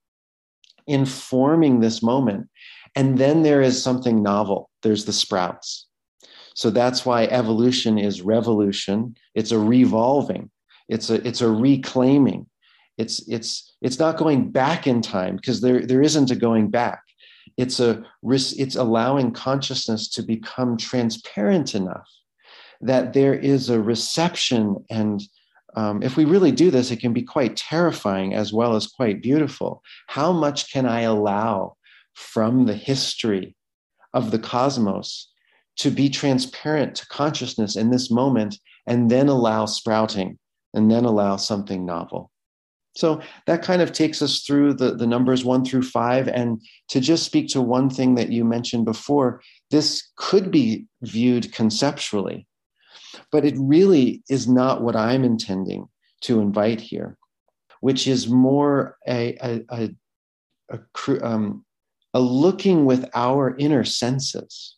[0.85, 2.49] informing this moment.
[2.93, 4.69] And then there is something novel.
[4.81, 5.87] There's the sprouts.
[6.55, 9.15] So that's why evolution is revolution.
[9.35, 10.49] It's a revolving.
[10.89, 12.47] It's a it's a reclaiming.
[12.97, 17.01] It's it's it's not going back in time because there there isn't a going back.
[17.57, 22.09] It's a it's allowing consciousness to become transparent enough
[22.81, 25.21] that there is a reception and
[25.75, 29.21] um, if we really do this, it can be quite terrifying as well as quite
[29.21, 29.81] beautiful.
[30.07, 31.77] How much can I allow
[32.13, 33.55] from the history
[34.13, 35.30] of the cosmos
[35.81, 40.39] to be transparent to consciousness in this moment and then allow sprouting
[40.73, 42.31] and then allow something novel?
[42.95, 46.27] So that kind of takes us through the, the numbers one through five.
[46.27, 51.53] And to just speak to one thing that you mentioned before, this could be viewed
[51.53, 52.47] conceptually
[53.31, 55.87] but it really is not what I'm intending
[56.21, 57.17] to invite here,
[57.79, 59.89] which is more a, a, a,
[60.69, 61.65] a, um,
[62.13, 64.75] a looking with our inner senses,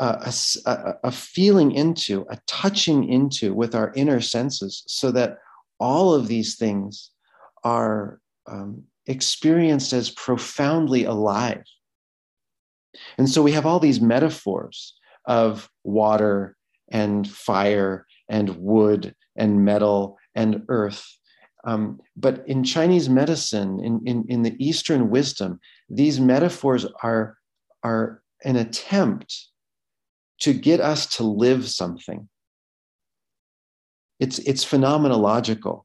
[0.00, 5.38] a, a, feeling into, a touching into with our inner senses, so that
[5.78, 7.10] all of these things
[7.64, 11.64] are um, experienced as profoundly alive.
[13.18, 14.94] And so we have all these metaphors
[15.26, 16.56] of water
[16.90, 21.06] and fire and wood and metal and earth.
[21.64, 25.60] Um, but in Chinese medicine, in, in, in the Eastern wisdom,
[25.90, 27.36] these metaphors are,
[27.82, 29.49] are an attempt
[30.40, 32.28] to get us to live something.
[34.18, 35.84] It's, it's phenomenological.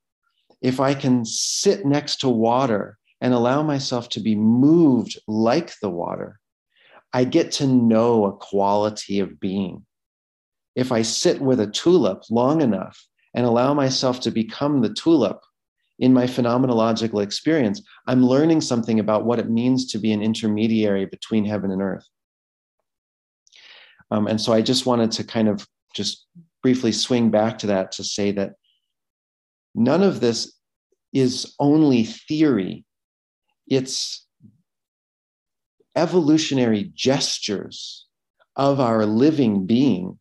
[0.61, 5.89] If I can sit next to water and allow myself to be moved like the
[5.89, 6.39] water,
[7.13, 9.85] I get to know a quality of being.
[10.75, 13.01] If I sit with a tulip long enough
[13.33, 15.39] and allow myself to become the tulip
[15.99, 21.05] in my phenomenological experience, I'm learning something about what it means to be an intermediary
[21.05, 22.05] between heaven and earth.
[24.11, 26.25] Um, and so I just wanted to kind of just
[26.61, 28.53] briefly swing back to that to say that
[29.73, 30.53] none of this
[31.13, 32.83] is only theory,
[33.67, 34.25] it's
[35.95, 38.05] evolutionary gestures
[38.55, 40.19] of our living being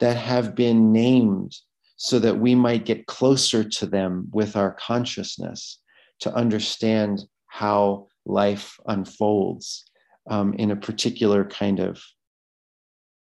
[0.00, 1.56] that have been named
[1.96, 5.78] so that we might get closer to them with our consciousness
[6.18, 9.84] to understand how life unfolds
[10.30, 12.02] um, in a particular kind of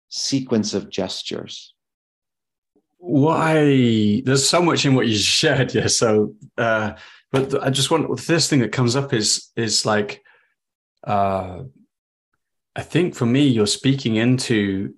[0.09, 1.73] sequence of gestures.
[2.97, 4.21] Why?
[4.25, 6.93] There's so much in what you shared yeah so uh
[7.31, 10.23] but i just want the first thing that comes up is is like
[11.05, 11.59] uh
[12.75, 14.93] i think for me you're speaking into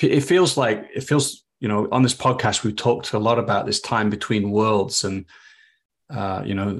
[0.00, 3.66] it feels like it feels you know on this podcast we've talked a lot about
[3.66, 5.24] this time between worlds and
[6.08, 6.78] uh, you know,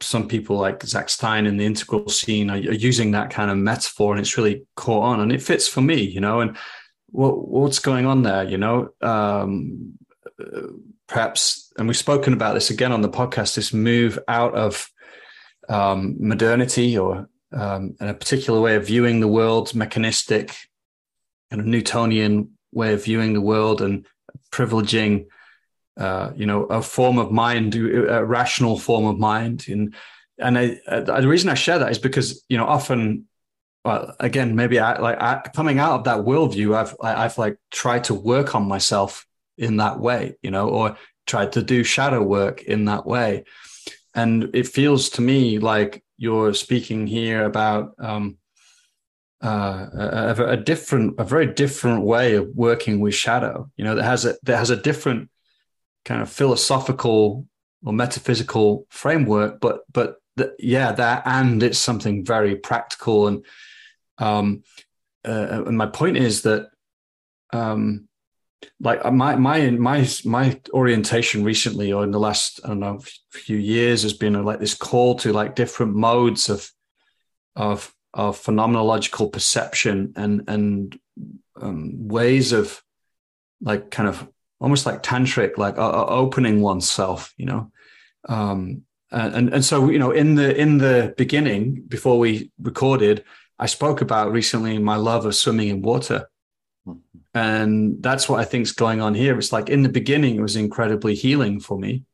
[0.00, 3.56] some people like Zak Stein in the integral scene are, are, using that kind of
[3.56, 6.40] metaphor, and it's really caught on, and it fits for me, you know.
[6.40, 6.56] And
[7.06, 8.42] what what's going on there?
[8.42, 9.96] You know, um,
[11.06, 13.54] perhaps, and we've spoken about this again on the podcast.
[13.54, 14.90] This move out of
[15.68, 20.56] um, modernity or um, a particular way of viewing the world, mechanistic,
[21.50, 24.04] kind of Newtonian way of viewing the world, and
[24.50, 25.26] privileging,
[25.96, 29.66] uh, you know, a form of mind, a rational form of mind.
[29.68, 29.94] And
[30.38, 33.26] and I, I, the reason I share that is because you know often
[33.84, 37.58] well, again, maybe I like I, coming out of that worldview, I've I, I've like
[37.70, 39.26] tried to work on myself
[39.58, 43.44] in that way, you know, or tried to do shadow work in that way,
[44.14, 48.38] and it feels to me like you're speaking here about um,
[49.42, 53.70] uh, a, a, different, a very different way of working with shadow.
[53.76, 55.28] You know, that has a that has a different
[56.04, 57.46] kind of philosophical
[57.84, 60.16] or metaphysical framework, but but
[60.58, 63.28] yeah, that and it's something very practical.
[63.28, 63.44] And
[64.18, 64.62] um,
[65.26, 66.70] uh, and my point is that,
[67.52, 68.08] um,
[68.80, 73.00] like uh, my my my my orientation recently, or in the last I don't know
[73.30, 76.70] few years, has been like this call to like different modes of
[77.56, 80.98] of of phenomenological perception and and
[81.60, 82.82] um, ways of
[83.60, 84.28] like kind of
[84.64, 87.70] almost like tantric, like uh, uh opening oneself, you know.
[88.26, 93.24] Um, and and so you know, in the in the beginning, before we recorded,
[93.58, 96.28] I spoke about recently my love of swimming in water.
[96.86, 97.18] Mm-hmm.
[97.34, 99.36] And that's what I think is going on here.
[99.38, 102.04] It's like in the beginning, it was incredibly healing for me.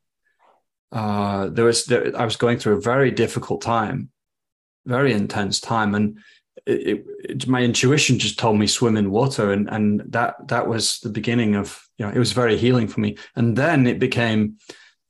[0.92, 4.10] Uh, there was, there, I was going through a very difficult time,
[4.86, 5.94] very intense time.
[5.94, 6.18] And
[6.70, 9.52] it, it, my intuition just told me swim in water.
[9.52, 13.00] And, and that, that was the beginning of, you know, it was very healing for
[13.00, 13.16] me.
[13.36, 14.56] And then it became,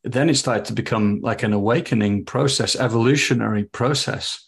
[0.05, 4.47] then it started to become like an awakening process, evolutionary process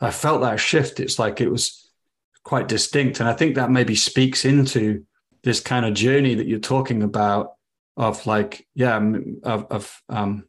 [0.00, 1.00] I felt that shift.
[1.00, 1.90] It's like it was
[2.44, 3.20] quite distinct.
[3.20, 5.04] And I think that maybe speaks into
[5.42, 7.54] this kind of journey that you're talking about
[7.96, 8.96] of like, yeah,
[9.42, 10.44] of, of um,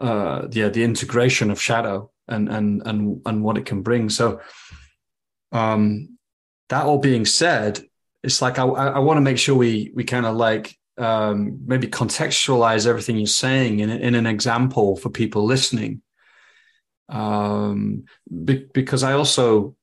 [0.00, 4.08] uh, yeah, the integration of shadow and, and, and, and what it can bring.
[4.08, 4.40] So,
[5.52, 6.16] um,
[6.68, 7.80] that all being said,
[8.22, 11.86] it's like, I, I want to make sure we, we kind of like, um, maybe
[11.86, 16.02] contextualize everything you're saying in, in an example for people listening
[17.10, 18.04] um,
[18.44, 19.74] be, because I also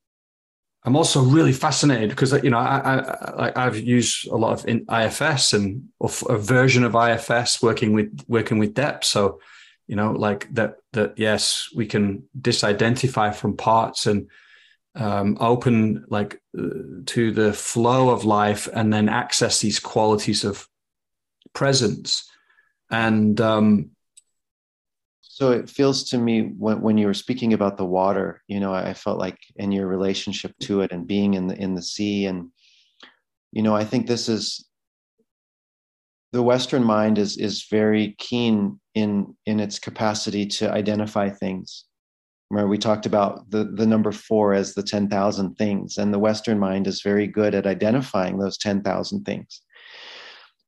[0.84, 5.52] I'm also really fascinated because you know I, I have used a lot of IFS
[5.52, 9.04] and a version of IFS working with working with depth.
[9.04, 9.40] So
[9.88, 14.28] you know like that that yes we can disidentify from parts and
[14.94, 20.66] um, open like uh, to the flow of life and then access these qualities of
[21.52, 22.28] presence.
[22.90, 23.90] And um,
[25.20, 28.74] so it feels to me when, when you were speaking about the water, you know,
[28.74, 32.26] I felt like in your relationship to it and being in the in the sea,
[32.26, 32.50] and
[33.52, 34.67] you know, I think this is
[36.32, 41.84] the Western mind is is very keen in in its capacity to identify things.
[42.50, 46.18] Remember, we talked about the the number four as the ten thousand things, and the
[46.18, 49.62] Western mind is very good at identifying those ten thousand things.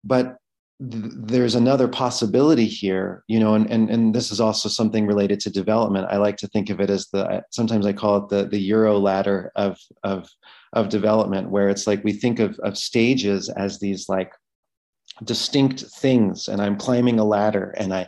[0.02, 0.36] But
[0.82, 5.50] there's another possibility here you know and, and and this is also something related to
[5.50, 8.58] development i like to think of it as the sometimes i call it the the
[8.58, 10.26] euro ladder of of
[10.72, 14.32] of development where it's like we think of of stages as these like
[15.24, 18.06] distinct things and i'm climbing a ladder and i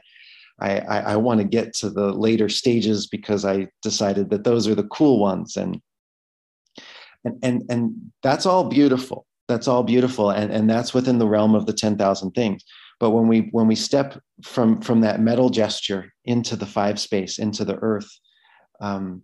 [0.60, 4.68] i i, I want to get to the later stages because i decided that those
[4.68, 5.80] are the cool ones and
[7.24, 11.54] and and, and that's all beautiful that's all beautiful and, and that's within the realm
[11.54, 12.64] of the 10,000 things.
[12.98, 17.38] But when we when we step from from that metal gesture into the five space,
[17.38, 18.08] into the earth,
[18.80, 19.22] um,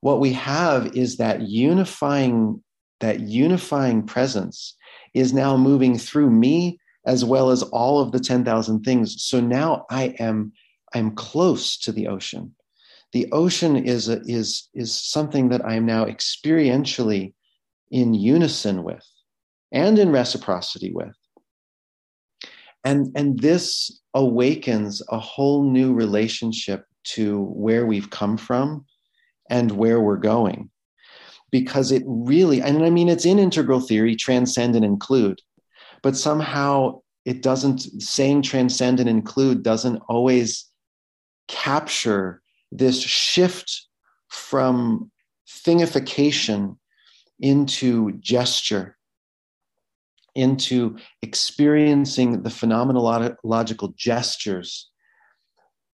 [0.00, 2.62] what we have is that unifying
[3.00, 4.76] that unifying presence
[5.14, 9.22] is now moving through me as well as all of the 10,000 things.
[9.22, 10.52] So now I am
[10.94, 12.54] I'm close to the ocean.
[13.12, 17.34] The ocean is a, is is something that I am now experientially
[17.90, 19.06] in unison with
[19.72, 21.14] and in reciprocity with.
[22.84, 28.86] And, and this awakens a whole new relationship to where we've come from
[29.50, 30.70] and where we're going.
[31.50, 35.40] Because it really, and I mean, it's in integral theory, transcend and include,
[36.02, 40.66] but somehow it doesn't, saying transcend and include doesn't always
[41.46, 43.86] capture this shift
[44.28, 45.10] from
[45.48, 46.76] thingification
[47.40, 48.96] into gesture,
[50.34, 54.90] into experiencing the phenomenological gestures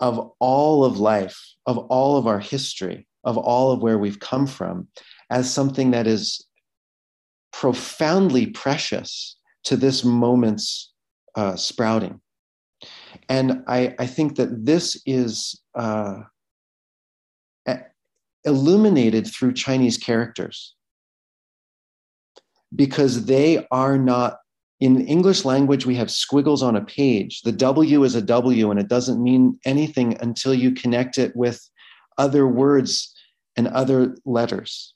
[0.01, 4.47] of all of life, of all of our history, of all of where we've come
[4.47, 4.89] from,
[5.31, 6.47] as something that is
[7.53, 10.93] profoundly precious to this moment's
[11.35, 12.21] uh, sprouting.
[13.29, 16.23] And I, I, think that this is uh,
[18.45, 20.75] illuminated through Chinese characters
[22.75, 24.39] because they are not
[24.81, 27.43] in English language, we have squiggles on a page.
[27.43, 31.69] The W is a W and it doesn't mean anything until you connect it with
[32.17, 33.13] other words
[33.57, 34.95] and other letters.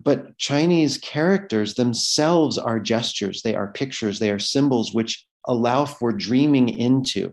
[0.00, 6.12] But Chinese characters themselves are gestures, they are pictures, they are symbols which allow for
[6.12, 7.32] dreaming into,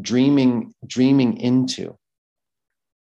[0.00, 1.98] dreaming, dreaming into.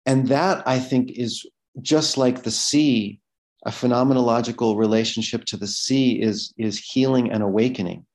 [0.04, 1.44] And that I think is
[1.82, 3.20] just like the sea
[3.66, 8.06] a phenomenological relationship to the sea is, is healing and awakening.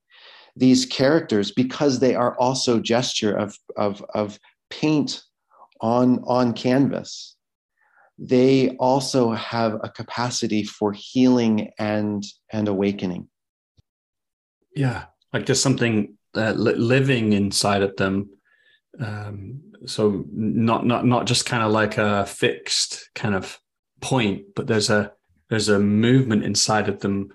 [0.55, 4.39] These characters, because they are also gesture of, of, of
[4.69, 5.21] paint
[5.81, 7.35] on, on canvas,
[8.21, 13.27] they also have a capacity for healing and, and awakening.
[14.75, 18.29] Yeah, like there's something uh, li- living inside of them.
[18.99, 23.59] Um, so not not not just kind of like a fixed kind of
[23.99, 25.13] point, but there's a
[25.49, 27.29] there's a movement inside of them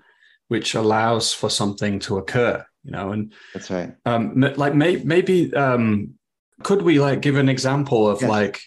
[0.47, 5.53] which allows for something to occur you know and that's right um like may, maybe
[5.53, 6.13] um
[6.63, 8.29] could we like give an example of yes.
[8.29, 8.61] like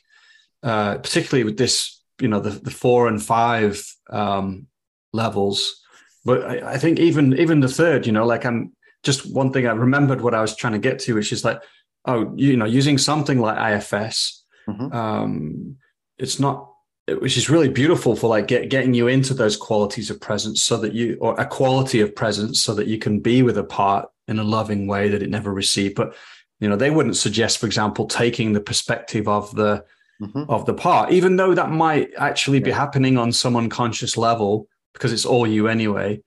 [0.62, 4.66] uh particularly with this you know the, the four and five um
[5.12, 5.80] levels
[6.24, 9.66] but I, I think even even the third you know like i'm just one thing
[9.66, 11.60] i remembered what i was trying to get to which is like
[12.06, 14.92] oh you know using something like ifs mm-hmm.
[14.92, 15.76] um
[16.18, 16.70] it's not
[17.18, 20.76] which is really beautiful for like get, getting you into those qualities of presence so
[20.76, 24.08] that you or a quality of presence so that you can be with a part
[24.28, 26.14] in a loving way that it never received but
[26.60, 29.84] you know they wouldn't suggest for example taking the perspective of the
[30.20, 30.44] mm-hmm.
[30.48, 32.64] of the part even though that might actually yeah.
[32.64, 36.20] be happening on some unconscious level because it's all you anyway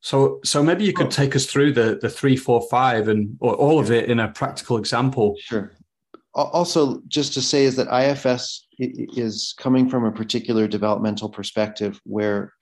[0.00, 3.54] so so maybe you could take us through the the three four five and or
[3.54, 5.72] all of it in a practical example sure
[6.34, 12.52] also just to say is that ifs is coming from a particular developmental perspective where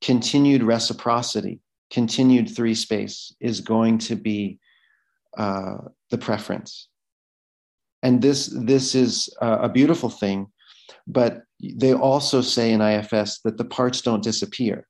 [0.00, 1.60] continued reciprocity,
[1.90, 4.58] continued three space is going to be
[5.36, 5.78] uh,
[6.10, 6.88] the preference.
[8.04, 10.46] And this, this is a beautiful thing,
[11.06, 14.86] but they also say in IFS that the parts don't disappear.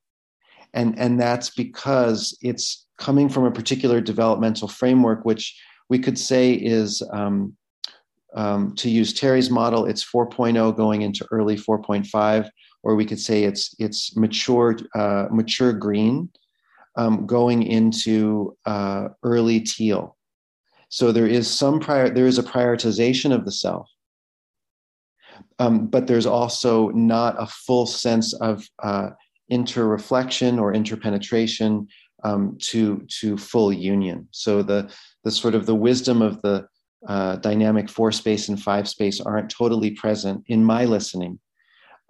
[0.75, 5.57] And, and that's because it's coming from a particular developmental framework, which
[5.89, 7.57] we could say is um,
[8.35, 12.49] um, to use Terri's model, it's 4.0 going into early 4.5,
[12.83, 16.29] or we could say it's it's mature uh, mature green
[16.97, 20.17] um, going into uh, early teal.
[20.95, 23.90] So there is some prior there is a prioritization of the self,
[25.59, 29.11] um, but there's also not a full sense of uh,
[29.51, 31.88] interreflection or interpenetration
[32.22, 34.28] um, to to full union.
[34.30, 34.88] So the
[35.24, 36.68] the sort of the wisdom of the
[37.09, 41.40] uh, dynamic four space and five space aren't totally present in my listening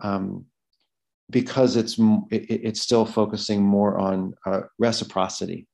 [0.03, 0.45] um,
[1.31, 1.99] because it's
[2.31, 5.67] it, it's still focusing more on uh, reciprocity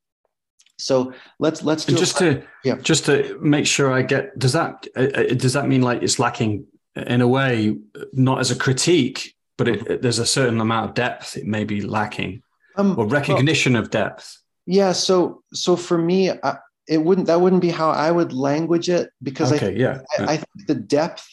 [0.80, 2.76] so let's let's do just to yeah.
[2.76, 6.18] just to make sure i get does that uh, uh, does that mean like it's
[6.18, 6.66] lacking
[6.96, 7.76] in a way
[8.12, 11.80] not as a critique but it, there's a certain amount of depth it may be
[11.80, 12.42] lacking
[12.76, 16.56] um, or recognition well, of depth yeah so so for me I,
[16.90, 20.00] it wouldn't that wouldn't be how I would language it because okay, I, yeah.
[20.18, 21.26] I, I think the depth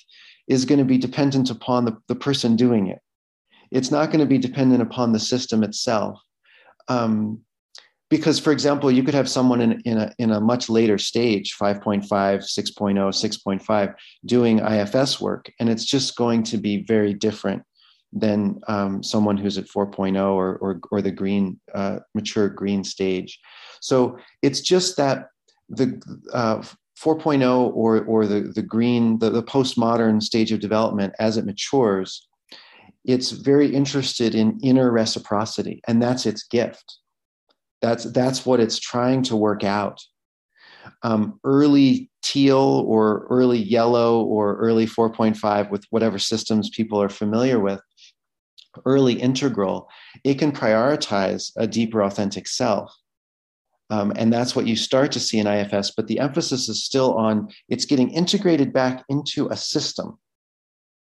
[0.47, 2.99] is going to be dependent upon the, the person doing it.
[3.71, 6.21] It's not going to be dependent upon the system itself.
[6.87, 7.41] Um,
[8.09, 11.55] because for example you could have someone in, in, a, in a much later stage
[11.59, 13.95] 5.5 6.0 6.5
[14.25, 17.63] doing ifs work and it's just going to be very different
[18.13, 23.39] than um, someone who's at 4.0 or, or, or the green uh, mature green stage.
[23.81, 25.27] So it's just that
[25.69, 26.01] the
[26.33, 26.63] uh,
[26.97, 32.27] 4.0 or, or the, the green the, the postmodern stage of development as it matures
[33.05, 36.97] it's very interested in inner reciprocity and that's its gift
[37.81, 40.01] that's that's what it's trying to work out.
[41.03, 47.59] Um, early teal or early yellow or early 4.5 with whatever systems people are familiar
[47.59, 47.81] with
[48.85, 49.89] early integral
[50.23, 52.93] it can prioritize a deeper authentic self.
[53.89, 57.13] Um, and that's what you start to see in ifs but the emphasis is still
[57.15, 60.17] on it's getting integrated back into a system.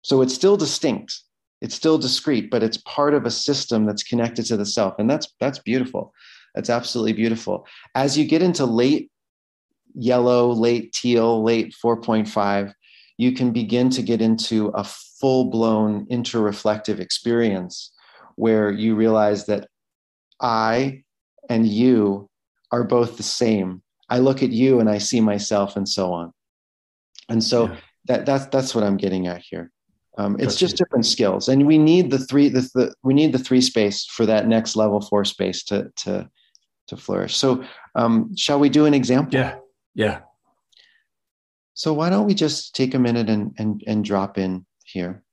[0.03, 1.13] So it's still distinct
[1.61, 5.09] it's still discrete but it's part of a system that's connected to the self and
[5.09, 6.13] that's that's beautiful
[6.55, 7.65] that's absolutely beautiful.
[7.95, 9.11] As you get into late
[9.93, 12.73] yellow, late teal, late 4.5,
[13.17, 17.91] you can begin to get into a full blown interreflective experience
[18.35, 19.67] where you realize that
[20.41, 21.03] I
[21.49, 22.29] and you
[22.71, 23.81] are both the same.
[24.09, 26.33] I look at you and I see myself and so on.
[27.29, 27.77] And so yeah.
[28.05, 29.71] that, that's, that's what I'm getting at here.
[30.17, 32.49] Um, it's just different skills, and we need the three.
[32.49, 36.29] The, the, we need the three space for that next level four space to to
[36.91, 37.35] to flourish.
[37.37, 37.63] So,
[37.95, 39.33] um, shall we do an example?
[39.33, 39.55] Yeah,
[39.95, 40.19] yeah.
[41.73, 45.23] So, why don't we just take a minute and, and, and drop in here?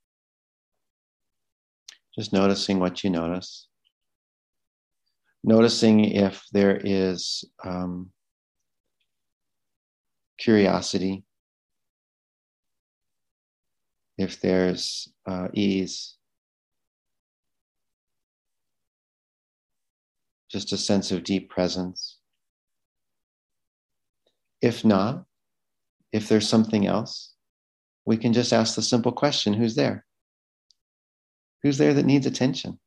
[2.17, 3.67] Just noticing what you notice.
[5.43, 8.11] Noticing if there is um,
[10.39, 11.25] curiosity,
[14.17, 16.18] if there's uh, ease,
[20.51, 22.18] just a sense of deep presence.
[24.61, 25.24] If not,
[26.12, 27.34] if there's something else,
[28.07, 30.05] we can just ask the simple question who's there?
[31.62, 32.78] Who's there that needs attention?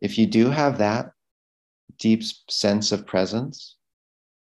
[0.00, 1.10] If you do have that
[1.98, 3.76] deep sense of presence,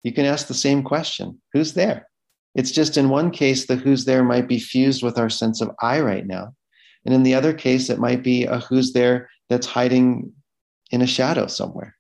[0.02, 2.08] you can ask the same question who's there?
[2.54, 5.70] It's just in one case, the who's there might be fused with our sense of
[5.80, 6.54] I right now.
[7.04, 10.32] And in the other case, it might be a who's there that's hiding
[10.93, 11.97] in a shadow somewhere.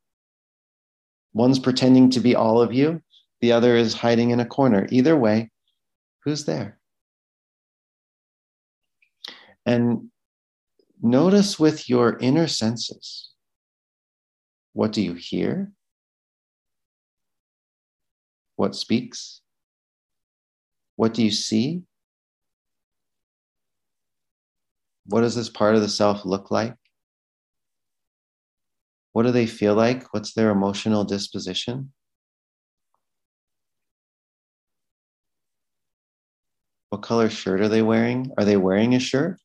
[1.32, 3.02] One's pretending to be all of you,
[3.40, 4.86] the other is hiding in a corner.
[4.90, 5.50] Either way,
[6.24, 6.78] who's there?
[9.66, 10.10] And
[11.00, 13.30] notice with your inner senses
[14.74, 15.70] what do you hear?
[18.56, 19.42] What speaks?
[20.96, 21.82] What do you see?
[25.06, 26.76] What does this part of the self look like?
[29.12, 30.12] What do they feel like?
[30.14, 31.92] What's their emotional disposition?
[36.88, 38.32] What color shirt are they wearing?
[38.38, 39.38] Are they wearing a shirt?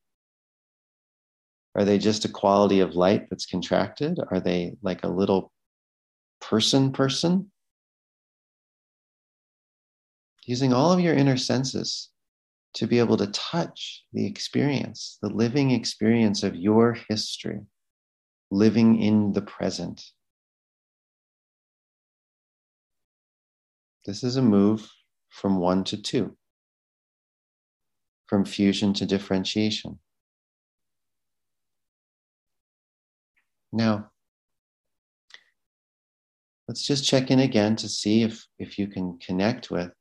[1.76, 4.20] Are they just a quality of light that's contracted?
[4.32, 5.52] Are they like a little
[6.42, 7.52] person person?
[10.46, 12.10] Using all of your inner senses
[12.76, 17.62] to be able to touch the experience, the living experience of your history
[18.50, 20.04] living in the present.
[24.06, 24.90] This is a move
[25.30, 26.38] from one to two,
[28.28, 30.00] from fusion to differentiation.
[33.74, 34.12] Now,
[36.68, 39.92] let's just check in again to see if, if you can connect with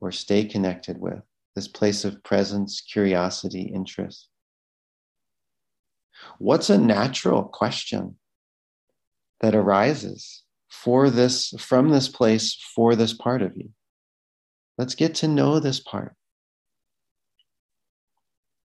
[0.00, 1.22] or stay connected with
[1.54, 4.28] this place of presence, curiosity, interest.
[6.38, 8.16] What's a natural question
[9.40, 13.70] that arises for this from this place for this part of you?
[14.78, 16.14] Let's get to know this part.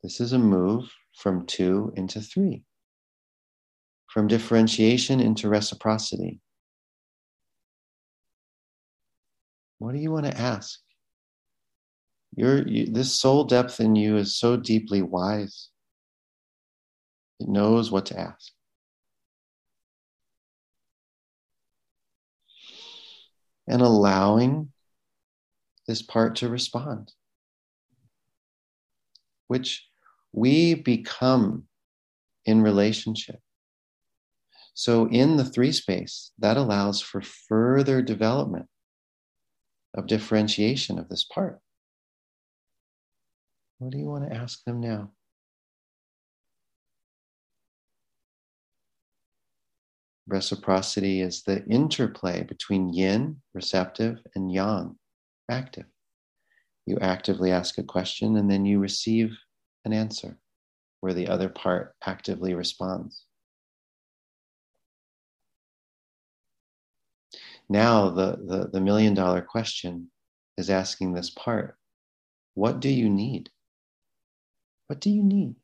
[0.03, 2.64] This is a move from two into three,
[4.09, 6.40] from differentiation into reciprocity.
[9.78, 10.80] What do you want to ask?
[12.34, 15.68] Your, you, this soul depth in you is so deeply wise.
[17.40, 18.52] It knows what to ask.
[23.66, 24.72] And allowing
[25.86, 27.12] this part to respond,
[29.46, 29.86] which
[30.32, 31.64] we become
[32.44, 33.40] in relationship.
[34.74, 38.68] So, in the three space, that allows for further development
[39.94, 41.60] of differentiation of this part.
[43.78, 45.10] What do you want to ask them now?
[50.26, 54.96] Reciprocity is the interplay between yin, receptive, and yang,
[55.50, 55.86] active.
[56.86, 59.36] You actively ask a question and then you receive
[59.84, 60.38] an answer
[61.00, 63.24] where the other part actively responds.
[67.68, 70.10] Now, the, the, the million dollar question
[70.56, 71.76] is asking this part
[72.54, 73.50] What do you need?
[74.86, 75.56] What do you need?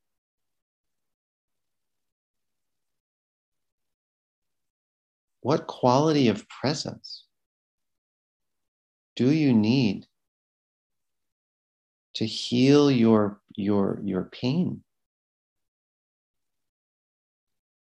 [5.49, 7.25] What quality of presence
[9.17, 10.07] do you need
[12.17, 14.85] to heal your, your, your pain?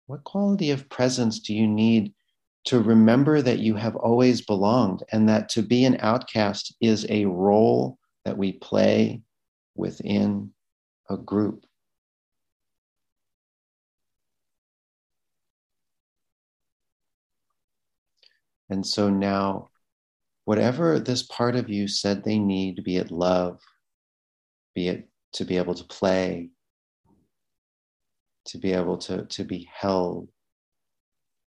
[0.06, 2.14] What quality of presence do you need
[2.64, 7.26] to remember that you have always belonged and that to be an outcast is a
[7.26, 9.20] role that we play
[9.74, 10.52] within
[11.10, 11.66] a group?
[18.72, 19.68] And so now,
[20.46, 23.60] whatever this part of you said they need, be it love,
[24.74, 26.48] be it to be able to play,
[28.46, 30.30] to be able to, to be held,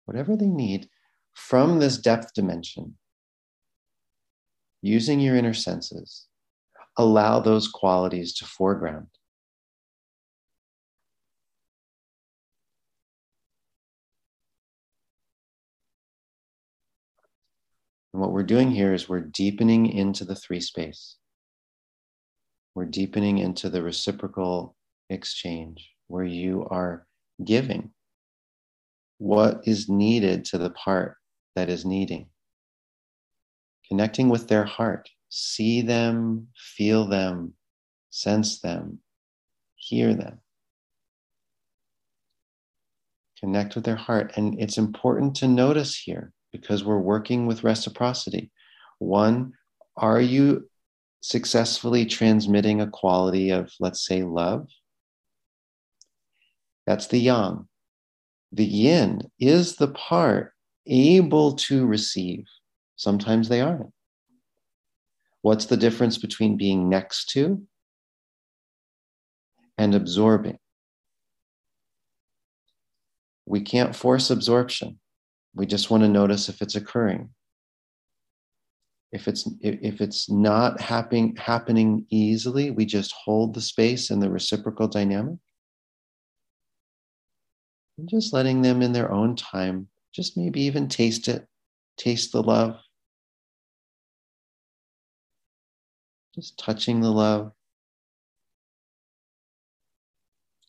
[0.05, 0.91] whatever they need
[1.33, 2.99] from this depth dimension,
[4.83, 6.27] using your inner senses,
[6.99, 9.09] allow those qualities to foreground.
[18.15, 21.17] And what we're doing here is we're deepening into the three space.
[22.77, 24.77] We're deepening into the reciprocal
[25.11, 27.09] exchange where you are
[27.45, 27.91] giving
[29.19, 31.17] what is needed to the part
[31.57, 32.29] that is needing.
[33.89, 35.09] Connecting with their heart.
[35.31, 37.55] See them, feel them,
[38.11, 39.01] sense them,
[39.75, 40.39] hear them.
[43.41, 44.35] Connect with their heart.
[44.37, 48.49] And it's important to notice here because we're working with reciprocity.
[49.01, 49.55] One,
[49.97, 50.71] are you
[51.21, 54.69] successfully transmitting a quality of, let's say, love?
[56.87, 57.67] That's the yang.
[58.53, 60.53] The yin is the part
[60.87, 62.45] able to receive.
[62.95, 63.93] Sometimes they aren't.
[65.43, 67.67] What's the difference between being next to
[69.77, 70.59] and absorbing?
[73.45, 75.01] We can't force absorption.
[75.55, 77.31] We just want to notice if it's occurring.
[79.13, 84.29] If it's if it's not happening happening easily, we just hold the space and the
[84.29, 85.39] reciprocal dynamic.
[87.97, 91.47] And just letting them in their own time, just maybe even taste it,
[91.97, 92.81] taste the love.
[96.35, 97.53] Just touching the love.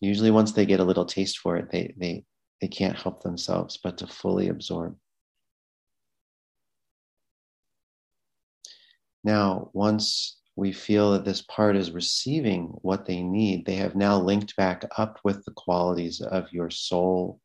[0.02, 2.26] Usually once they get a little taste for it, they they
[2.62, 4.96] they can't help themselves but to fully absorb.
[9.24, 14.20] Now, once we feel that this part is receiving what they need, they have now
[14.20, 17.42] linked back up with the qualities of your soul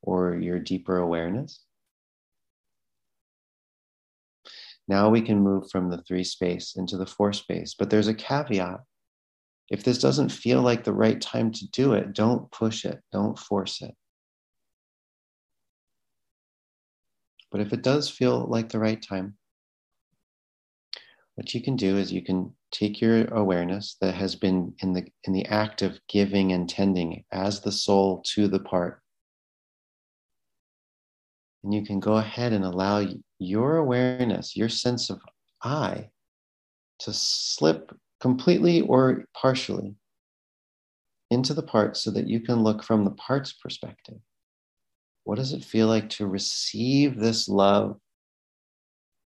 [0.00, 1.60] or your deeper awareness.
[4.86, 8.14] Now we can move from the three space into the four space, but there's a
[8.14, 8.80] caveat.
[9.70, 13.38] If this doesn't feel like the right time to do it, don't push it, don't
[13.38, 13.94] force it.
[17.54, 19.36] But if it does feel like the right time,
[21.36, 25.06] what you can do is you can take your awareness that has been in the
[25.22, 29.00] in the act of giving and tending as the soul to the part.
[31.62, 33.06] And you can go ahead and allow
[33.38, 35.20] your awareness your sense of
[35.62, 36.08] i
[36.98, 39.94] to slip completely or partially
[41.30, 44.18] into the part so that you can look from the part's perspective
[45.24, 47.98] what does it feel like to receive this love,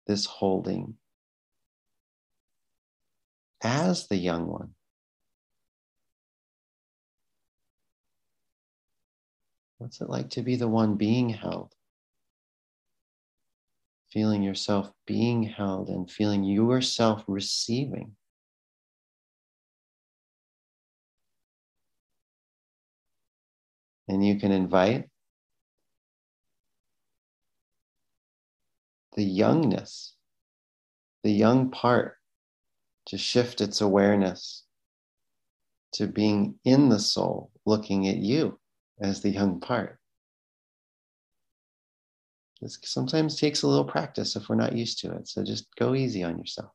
[0.06, 0.94] this holding,
[3.62, 4.74] as the young one?
[9.78, 11.72] What's it like to be the one being held?
[14.12, 18.16] Feeling yourself being held and feeling yourself receiving.
[24.08, 25.08] And you can invite
[29.18, 30.14] the youngness,
[31.24, 32.14] the young part,
[33.06, 34.62] to shift its awareness
[35.94, 38.60] to being in the soul, looking at you
[39.00, 39.98] as the young part.
[42.60, 45.26] This sometimes takes a little practice if we're not used to it.
[45.26, 46.70] So just go easy on yourself.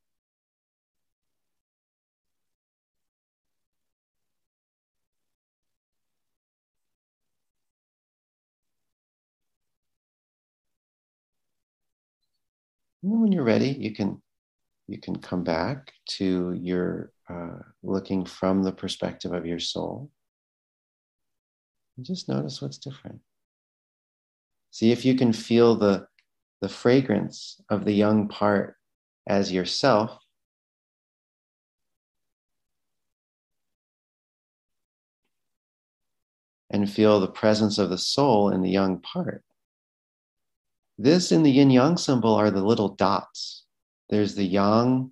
[13.04, 14.22] And when you're ready, you can
[14.88, 20.10] you can come back to your uh, looking from the perspective of your soul.
[21.98, 23.20] And just notice what's different.
[24.72, 26.08] See if you can feel the,
[26.62, 28.76] the fragrance of the young part
[29.28, 30.18] as yourself.
[36.70, 39.44] And feel the presence of the soul in the young part.
[40.98, 43.66] This in the yin yang symbol are the little dots.
[44.10, 45.12] There's the yang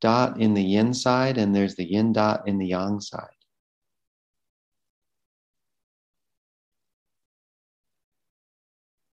[0.00, 3.30] dot in the yin side, and there's the yin dot in the yang side.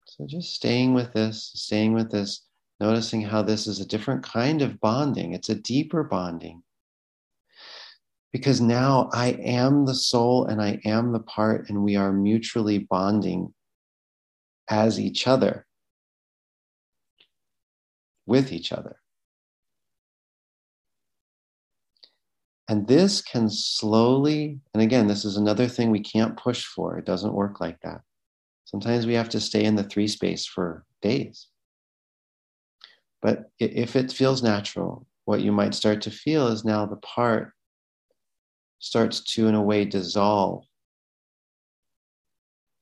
[0.05, 2.45] So just staying with this, staying with this,
[2.79, 5.33] noticing how this is a different kind of bonding.
[5.33, 6.61] It's a deeper bonding.
[8.31, 12.77] Because now I am the soul and I am the part, and we are mutually
[12.77, 13.55] bonding
[14.69, 15.65] as each other,
[18.25, 18.97] with each other.
[22.69, 26.97] And this can slowly, and again, this is another thing we can't push for.
[26.97, 28.01] It doesn't work like that.
[28.65, 31.47] Sometimes we have to stay in the three space for days.
[33.21, 37.53] But if it feels natural, what you might start to feel is now the part
[38.79, 40.65] starts to, in a way, dissolve.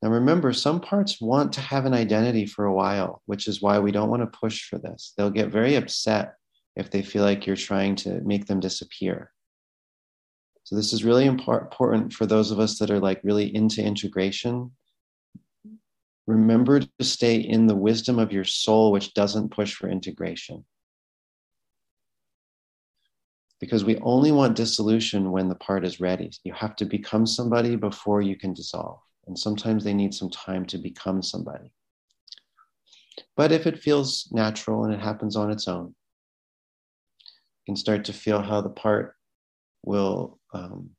[0.01, 3.77] Now, remember, some parts want to have an identity for a while, which is why
[3.77, 5.13] we don't want to push for this.
[5.15, 6.35] They'll get very upset
[6.75, 9.31] if they feel like you're trying to make them disappear.
[10.63, 14.71] So this is really important for those of us that are like really into integration.
[16.25, 20.65] Remember to stay in the wisdom of your soul, which doesn't push for integration.
[23.59, 26.31] Because we only want dissolution when the part is ready.
[26.43, 28.99] You have to become somebody before you can dissolve.
[29.27, 31.71] And sometimes they need some time to become somebody.
[33.35, 38.13] But if it feels natural and it happens on its own, you can start to
[38.13, 39.15] feel how the part
[39.83, 40.91] will um,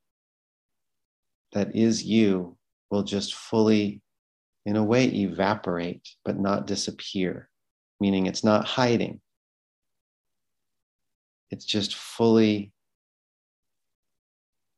[1.53, 2.57] that is you
[2.89, 4.01] will just fully
[4.65, 7.49] in a way evaporate but not disappear
[7.99, 9.21] meaning it's not hiding
[11.51, 12.72] it's just fully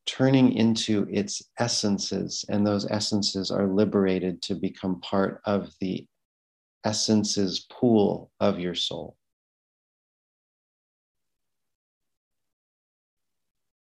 [0.06, 6.06] turning into its essences and those essences are liberated to become part of the
[6.84, 9.18] essences pool of your soul.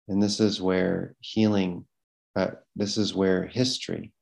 [0.09, 1.87] And this is where healing,
[2.37, 4.13] uh, this is where history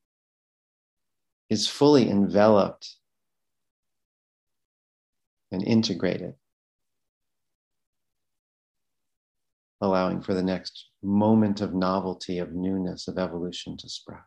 [1.49, 2.95] is fully enveloped
[5.51, 6.33] and integrated,
[9.81, 14.21] allowing for the next moment of novelty, of newness, of evolution to sprout.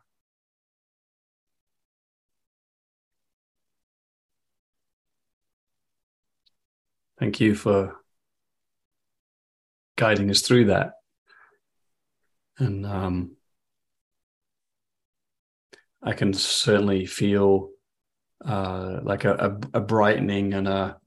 [7.19, 7.95] Thank you for
[9.97, 10.95] guiding us through that
[12.57, 13.31] and um,
[16.01, 17.71] I can certainly feel
[18.43, 20.97] uh, like a, a, brightening and a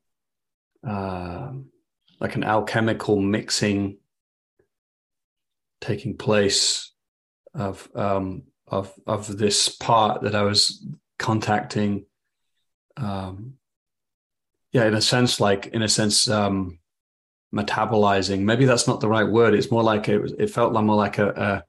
[0.87, 1.53] uh,
[2.21, 3.99] like an alchemical mixing
[5.81, 6.93] taking place
[7.55, 10.85] of um, of of this part that I was
[11.19, 12.07] contacting.
[12.97, 13.55] Um,
[14.73, 16.79] yeah, in a sense, like in a sense, um,
[17.55, 18.41] metabolizing.
[18.41, 19.55] Maybe that's not the right word.
[19.55, 21.65] It's more like it, it felt like more like a,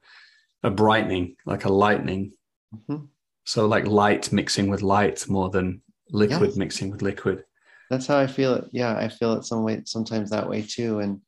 [0.62, 2.32] a, a brightening, like a lightning.
[2.74, 3.06] Mm-hmm.
[3.44, 7.44] So like light mixing with light more than liquid mixing with liquid.
[7.88, 8.68] That's how I feel it.
[8.70, 11.00] Yeah, I feel it some way sometimes that way too.
[11.00, 11.20] And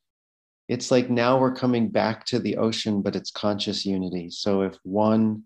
[0.73, 4.31] it's like now we're coming back to the ocean, but it's conscious unity.
[4.31, 5.43] So if one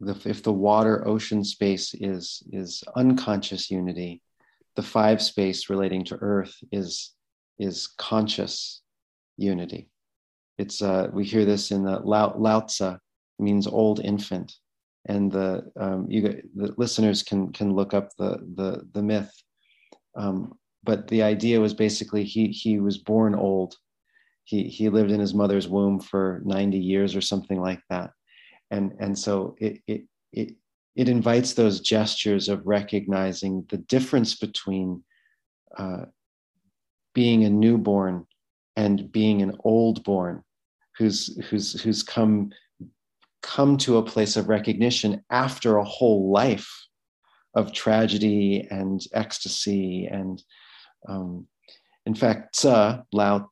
[0.00, 4.20] the, if the water ocean space is is unconscious unity,
[4.74, 7.14] the five space relating to earth is
[7.58, 8.82] is conscious
[9.36, 9.88] unity.
[10.58, 12.96] It's uh, we hear this in the Lao, Lao Tzu,
[13.38, 14.52] means old infant,
[15.06, 19.32] and the um, you the listeners can can look up the the the myth.
[20.16, 23.76] Um, but the idea was basically he he was born old.
[24.44, 28.10] He he lived in his mother's womb for 90 years or something like that.
[28.70, 30.54] And and so it it it
[30.94, 35.02] it invites those gestures of recognizing the difference between
[35.76, 36.04] uh,
[37.14, 38.26] being a newborn
[38.76, 40.42] and being an old born
[40.98, 42.50] who's who's who's come
[43.42, 46.70] come to a place of recognition after a whole life
[47.54, 50.42] of tragedy and ecstasy and
[51.08, 51.46] um,
[52.06, 53.48] in fact tzu, lao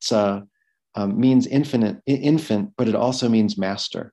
[0.95, 4.12] um, means infinite infant but it also means master.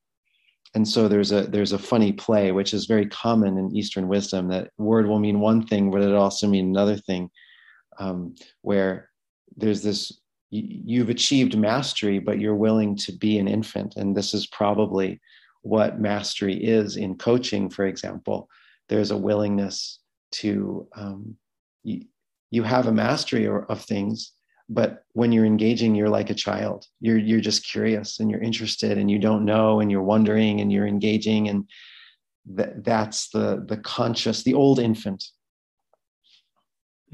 [0.76, 4.50] And so there's a there's a funny play which is very common in eastern wisdom
[4.50, 7.30] that word will mean one thing but it also mean another thing
[8.00, 9.10] um, where
[9.56, 10.12] there's this
[10.50, 13.96] you've achieved mastery but you're willing to be an infant.
[13.96, 15.20] And this is probably
[15.62, 18.48] what mastery is in coaching for example.
[18.90, 20.00] There's a willingness
[20.34, 21.36] to um,
[21.84, 22.06] you,
[22.52, 24.34] you have a mastery of things
[24.70, 26.86] but when you're engaging you're like a child.
[27.00, 30.72] You're you're just curious and you're interested and you don't know and you're wondering and
[30.72, 31.48] you're engaging.
[31.50, 31.68] And
[32.54, 35.24] that that's the the conscious the old infant.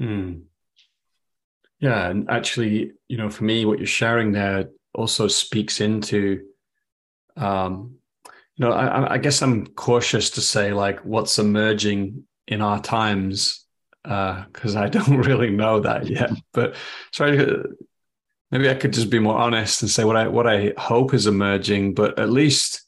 [0.00, 0.42] Mm.
[1.78, 6.40] yeah and actually you know for me what you're sharing there also speaks into
[7.36, 7.94] um
[8.56, 13.63] you know I, I guess i'm cautious to say like what's emerging in our times
[14.04, 16.30] because uh, I don't really know that yet.
[16.52, 16.76] But
[17.12, 17.64] sorry,
[18.50, 21.26] maybe I could just be more honest and say what I what I hope is
[21.26, 22.82] emerging, but at least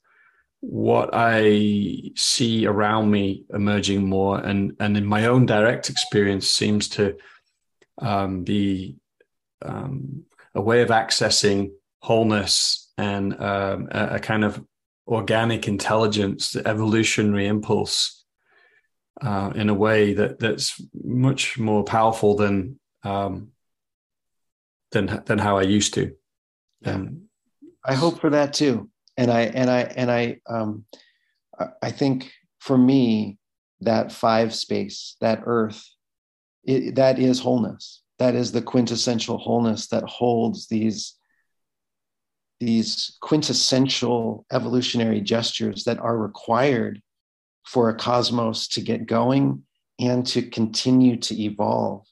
[0.60, 6.88] what I see around me emerging more, and and in my own direct experience seems
[6.90, 7.16] to
[7.98, 8.96] um, be
[9.62, 14.62] um, a way of accessing wholeness and um, a, a kind of
[15.08, 18.24] organic intelligence, the evolutionary impulse
[19.20, 23.48] uh, in a way that that's much more powerful than um,
[24.92, 26.14] than than how I used to.
[26.80, 27.04] Yeah.
[27.84, 30.84] I hope for that too, and I and I and I um,
[31.82, 33.38] I think for me
[33.80, 35.88] that five space, that earth,
[36.64, 38.02] it, that is wholeness.
[38.18, 41.14] That is the quintessential wholeness that holds these
[42.58, 47.02] these quintessential evolutionary gestures that are required
[47.66, 49.62] for a cosmos to get going
[49.98, 52.06] and to continue to evolve.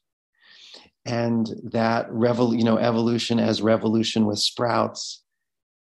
[1.06, 5.22] And that revol- you know evolution as revolution with sprouts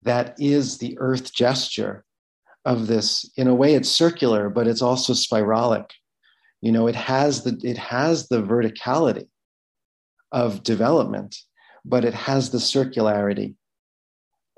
[0.03, 2.05] that is the earth gesture
[2.67, 3.31] of this.
[3.37, 5.91] In a way it's circular but it's also spiralic.
[6.61, 9.29] You know it has the it has the verticality
[10.33, 11.37] of development
[11.85, 13.55] but it has the circularity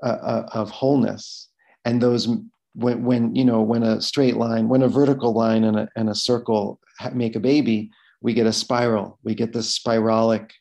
[0.03, 1.49] uh, uh, of wholeness.
[1.83, 2.27] And those
[2.77, 6.09] when, when you know when a straight line when a vertical line and a, and
[6.09, 6.79] a circle
[7.13, 7.89] make a baby
[8.21, 9.19] we get a spiral.
[9.23, 10.51] We get this spiralic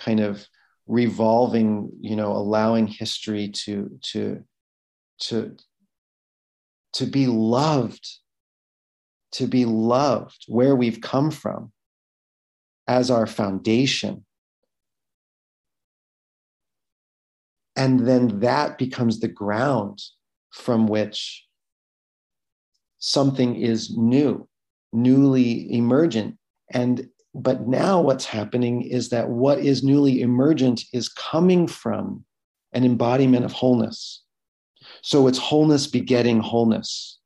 [0.00, 0.46] kind of
[0.86, 4.42] revolving you know allowing history to to
[5.20, 5.56] to
[6.94, 8.06] to be loved
[9.32, 11.72] to be loved where we've come from
[12.88, 14.24] as our foundation.
[17.76, 20.02] And then that becomes the ground
[20.52, 21.46] from which
[23.00, 24.48] something is new,
[24.92, 26.36] newly emergent.
[26.72, 32.24] And but now what's happening is that what is newly emergent is coming from
[32.72, 34.22] an embodiment of wholeness.
[35.02, 37.18] So it's wholeness begetting wholeness.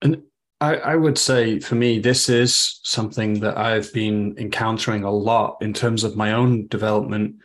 [0.00, 0.22] And
[0.60, 5.58] I, I, would say for me, this is something that I've been encountering a lot
[5.60, 7.36] in terms of my own development,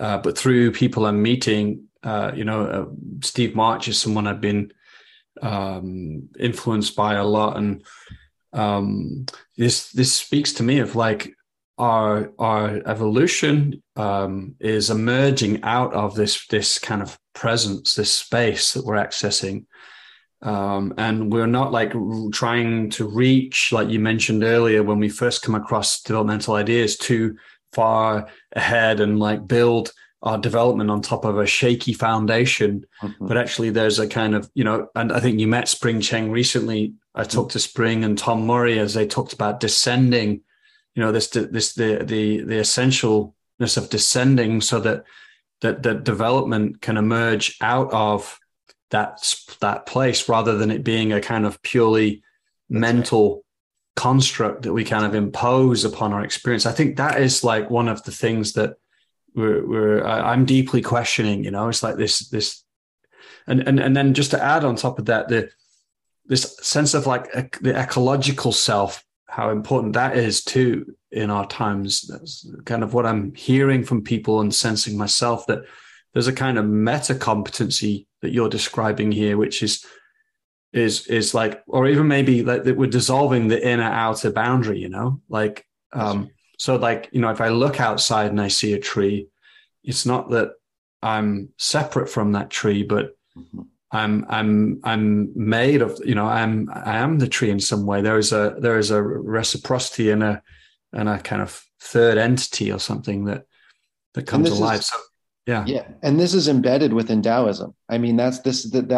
[0.00, 1.84] uh, but through people I'm meeting.
[2.02, 2.86] Uh, you know, uh,
[3.22, 4.72] Steve March is someone I've been
[5.42, 7.84] um, influenced by a lot, and
[8.52, 9.26] um,
[9.56, 11.34] this this speaks to me of like
[11.78, 18.72] our our evolution um, is emerging out of this this kind of presence, this space
[18.72, 19.66] that we're accessing.
[20.40, 21.92] Um, and we're not like
[22.32, 27.36] trying to reach, like you mentioned earlier, when we first come across developmental ideas, too
[27.72, 29.92] far ahead and like build
[30.22, 32.84] our development on top of a shaky foundation.
[33.02, 33.26] Mm-hmm.
[33.26, 36.30] But actually, there's a kind of, you know, and I think you met Spring Cheng
[36.30, 36.94] recently.
[37.14, 37.30] I mm-hmm.
[37.30, 40.40] talked to Spring and Tom Murray as they talked about descending,
[40.94, 45.04] you know, this, this, the, the, the essentialness of descending so that,
[45.60, 48.38] that, that development can emerge out of
[48.90, 49.20] that,
[49.60, 52.22] that place rather than it being a kind of purely
[52.68, 53.44] mental
[53.94, 56.66] construct that we kind of impose upon our experience.
[56.66, 58.76] I think that is like one of the things that,
[59.38, 61.44] we're, we're I'm deeply questioning.
[61.44, 62.64] You know, it's like this this,
[63.46, 65.50] and and and then just to add on top of that, the
[66.26, 71.46] this sense of like ec- the ecological self, how important that is too in our
[71.46, 72.02] times.
[72.02, 75.60] That's kind of what I'm hearing from people and sensing myself that
[76.12, 79.84] there's a kind of meta competency that you're describing here, which is
[80.72, 84.80] is is like, or even maybe like that we're dissolving the inner outer boundary.
[84.80, 88.72] You know, like um, so, like, you know, if I look outside and I see
[88.74, 89.28] a tree,
[89.84, 90.50] it's not that
[91.02, 93.62] I'm separate from that tree, but mm-hmm.
[93.90, 98.02] I'm I'm I'm made of you know I'm I am the tree in some way.
[98.02, 100.42] There is a there is a reciprocity and a
[100.92, 103.44] and a kind of third entity or something that
[104.14, 104.80] that comes alive.
[104.80, 104.96] Is, so
[105.46, 107.74] yeah, yeah, and this is embedded within Taoism.
[107.88, 108.88] I mean, that's this that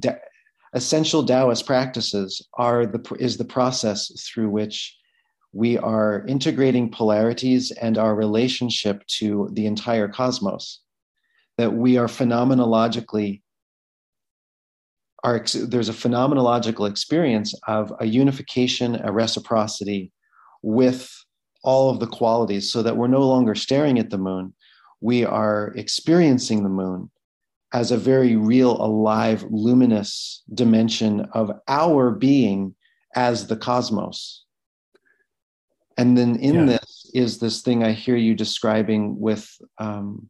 [0.00, 0.20] that,
[0.72, 4.97] essential Taoist practices are the is the process through which
[5.52, 10.80] we are integrating polarities and our relationship to the entire cosmos.
[11.56, 13.42] That we are phenomenologically,
[15.24, 20.12] our, there's a phenomenological experience of a unification, a reciprocity
[20.62, 21.12] with
[21.64, 24.54] all of the qualities, so that we're no longer staring at the moon,
[25.00, 27.10] we are experiencing the moon
[27.72, 32.74] as a very real, alive, luminous dimension of our being
[33.14, 34.44] as the cosmos.
[35.98, 36.64] And then in yeah.
[36.64, 40.28] this is this thing I hear you describing with, um,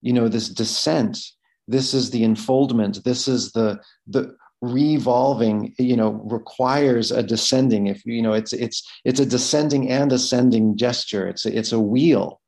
[0.00, 1.18] you know, this descent.
[1.66, 3.02] This is the enfoldment.
[3.02, 5.74] This is the the revolving.
[5.78, 7.88] You know, requires a descending.
[7.88, 11.26] If you know, it's it's it's a descending and ascending gesture.
[11.26, 12.40] It's a, it's a wheel.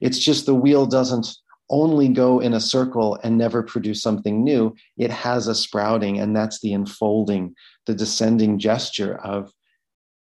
[0.00, 1.28] It's just the wheel doesn't
[1.70, 4.74] only go in a circle and never produce something new.
[4.96, 7.54] It has a sprouting, and that's the enfolding,
[7.86, 9.52] the descending gesture of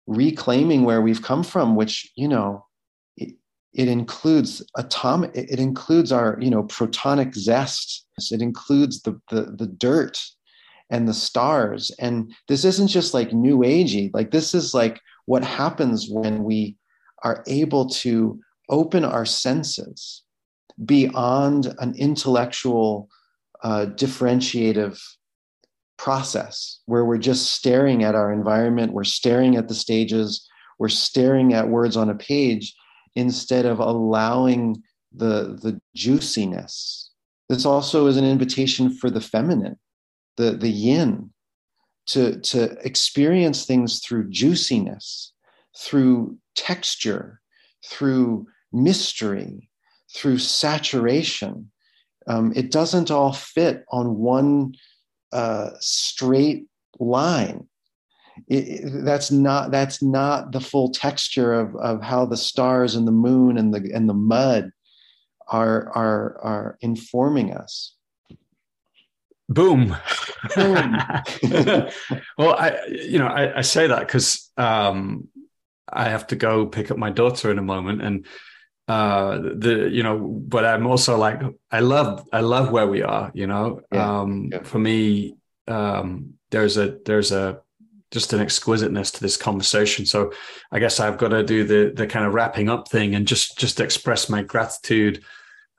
[0.09, 2.65] reclaiming where we've come from, which, you know,
[3.15, 3.35] it,
[3.73, 8.05] it includes atomic, it includes our, you know, protonic zest.
[8.31, 10.19] It includes the, the, the dirt
[10.89, 11.91] and the stars.
[11.99, 16.75] And this isn't just like new agey, like this is like what happens when we
[17.23, 18.39] are able to
[18.69, 20.23] open our senses
[20.83, 23.09] beyond an intellectual
[23.63, 24.99] uh, differentiative
[25.99, 30.47] process where we're just staring at our environment, we're staring at the stages,
[30.79, 32.73] we're staring at words on a page
[33.15, 34.81] instead of allowing
[35.11, 37.11] the, the juiciness.
[37.49, 39.77] This also is an invitation for the feminine,
[40.37, 41.31] the, the yin,
[42.07, 45.33] to, to experience things through juiciness,
[45.77, 47.41] through texture,
[47.85, 49.69] through mystery,
[50.15, 51.69] through saturation.
[52.27, 54.73] Um, it doesn't all fit on one
[55.31, 56.65] uh, straight
[56.99, 57.67] line.
[58.47, 63.11] It, that's not that's not the full texture of, of how the stars and the
[63.11, 64.71] moon and the and the mud
[65.47, 67.95] are are are informing us.
[69.49, 69.97] Boom.
[70.55, 70.97] Boom.
[72.37, 75.27] well, I you know I, I say that because um,
[75.91, 78.25] I have to go pick up my daughter in a moment, and
[78.89, 81.39] uh the you know but i'm also like
[81.71, 83.81] i love i love where we are you know?
[83.91, 84.63] Yeah, um yeah.
[84.63, 85.35] for me
[85.67, 87.61] um there's a there's a
[88.09, 90.03] just an exquisiteness to this conversation.
[90.07, 90.33] So
[90.71, 93.59] i guess i've got to do the the kind of wrapping up thing and just
[93.59, 95.23] just express my gratitude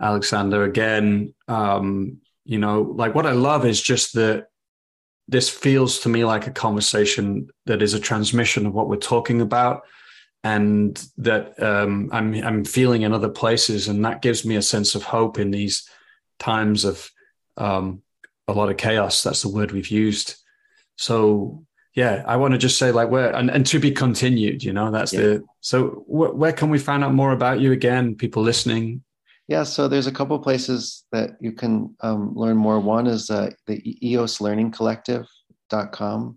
[0.00, 1.34] alexander again.
[1.48, 4.46] Um you know like what i love is just that
[5.26, 9.40] this feels to me like a conversation that is a transmission of what we're talking
[9.40, 9.82] about
[10.42, 14.94] and that um, I'm I'm feeling in other places, and that gives me a sense
[14.94, 15.88] of hope in these
[16.38, 17.10] times of
[17.56, 18.02] um,
[18.48, 19.22] a lot of chaos.
[19.22, 20.36] That's the word we've used.
[20.96, 21.64] So
[21.94, 24.64] yeah, I want to just say like where and, and to be continued.
[24.64, 25.20] You know, that's yeah.
[25.20, 28.14] the so wh- where can we find out more about you again?
[28.14, 29.02] People listening.
[29.48, 32.78] Yeah, so there's a couple places that you can um, learn more.
[32.78, 36.36] One is uh, the EOS Learning Collective.com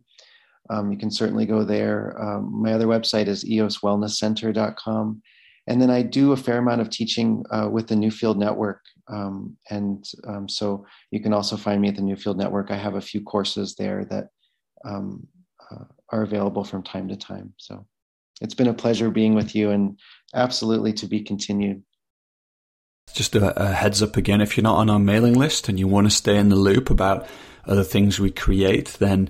[0.74, 2.20] um, you can certainly go there.
[2.20, 5.22] Um, my other website is eoswellnesscenter.com.
[5.68, 8.82] And then I do a fair amount of teaching uh, with the Newfield Network.
[9.08, 12.72] Um, and um, so you can also find me at the Newfield Network.
[12.72, 14.30] I have a few courses there that
[14.84, 15.28] um,
[15.72, 17.54] uh, are available from time to time.
[17.58, 17.86] So
[18.42, 20.00] it's been a pleasure being with you and
[20.34, 21.84] absolutely to be continued.
[23.14, 25.88] Just a, a heads up again if you're not on our mailing list and you
[25.88, 27.28] want to stay in the loop about
[27.66, 29.30] other things we create, then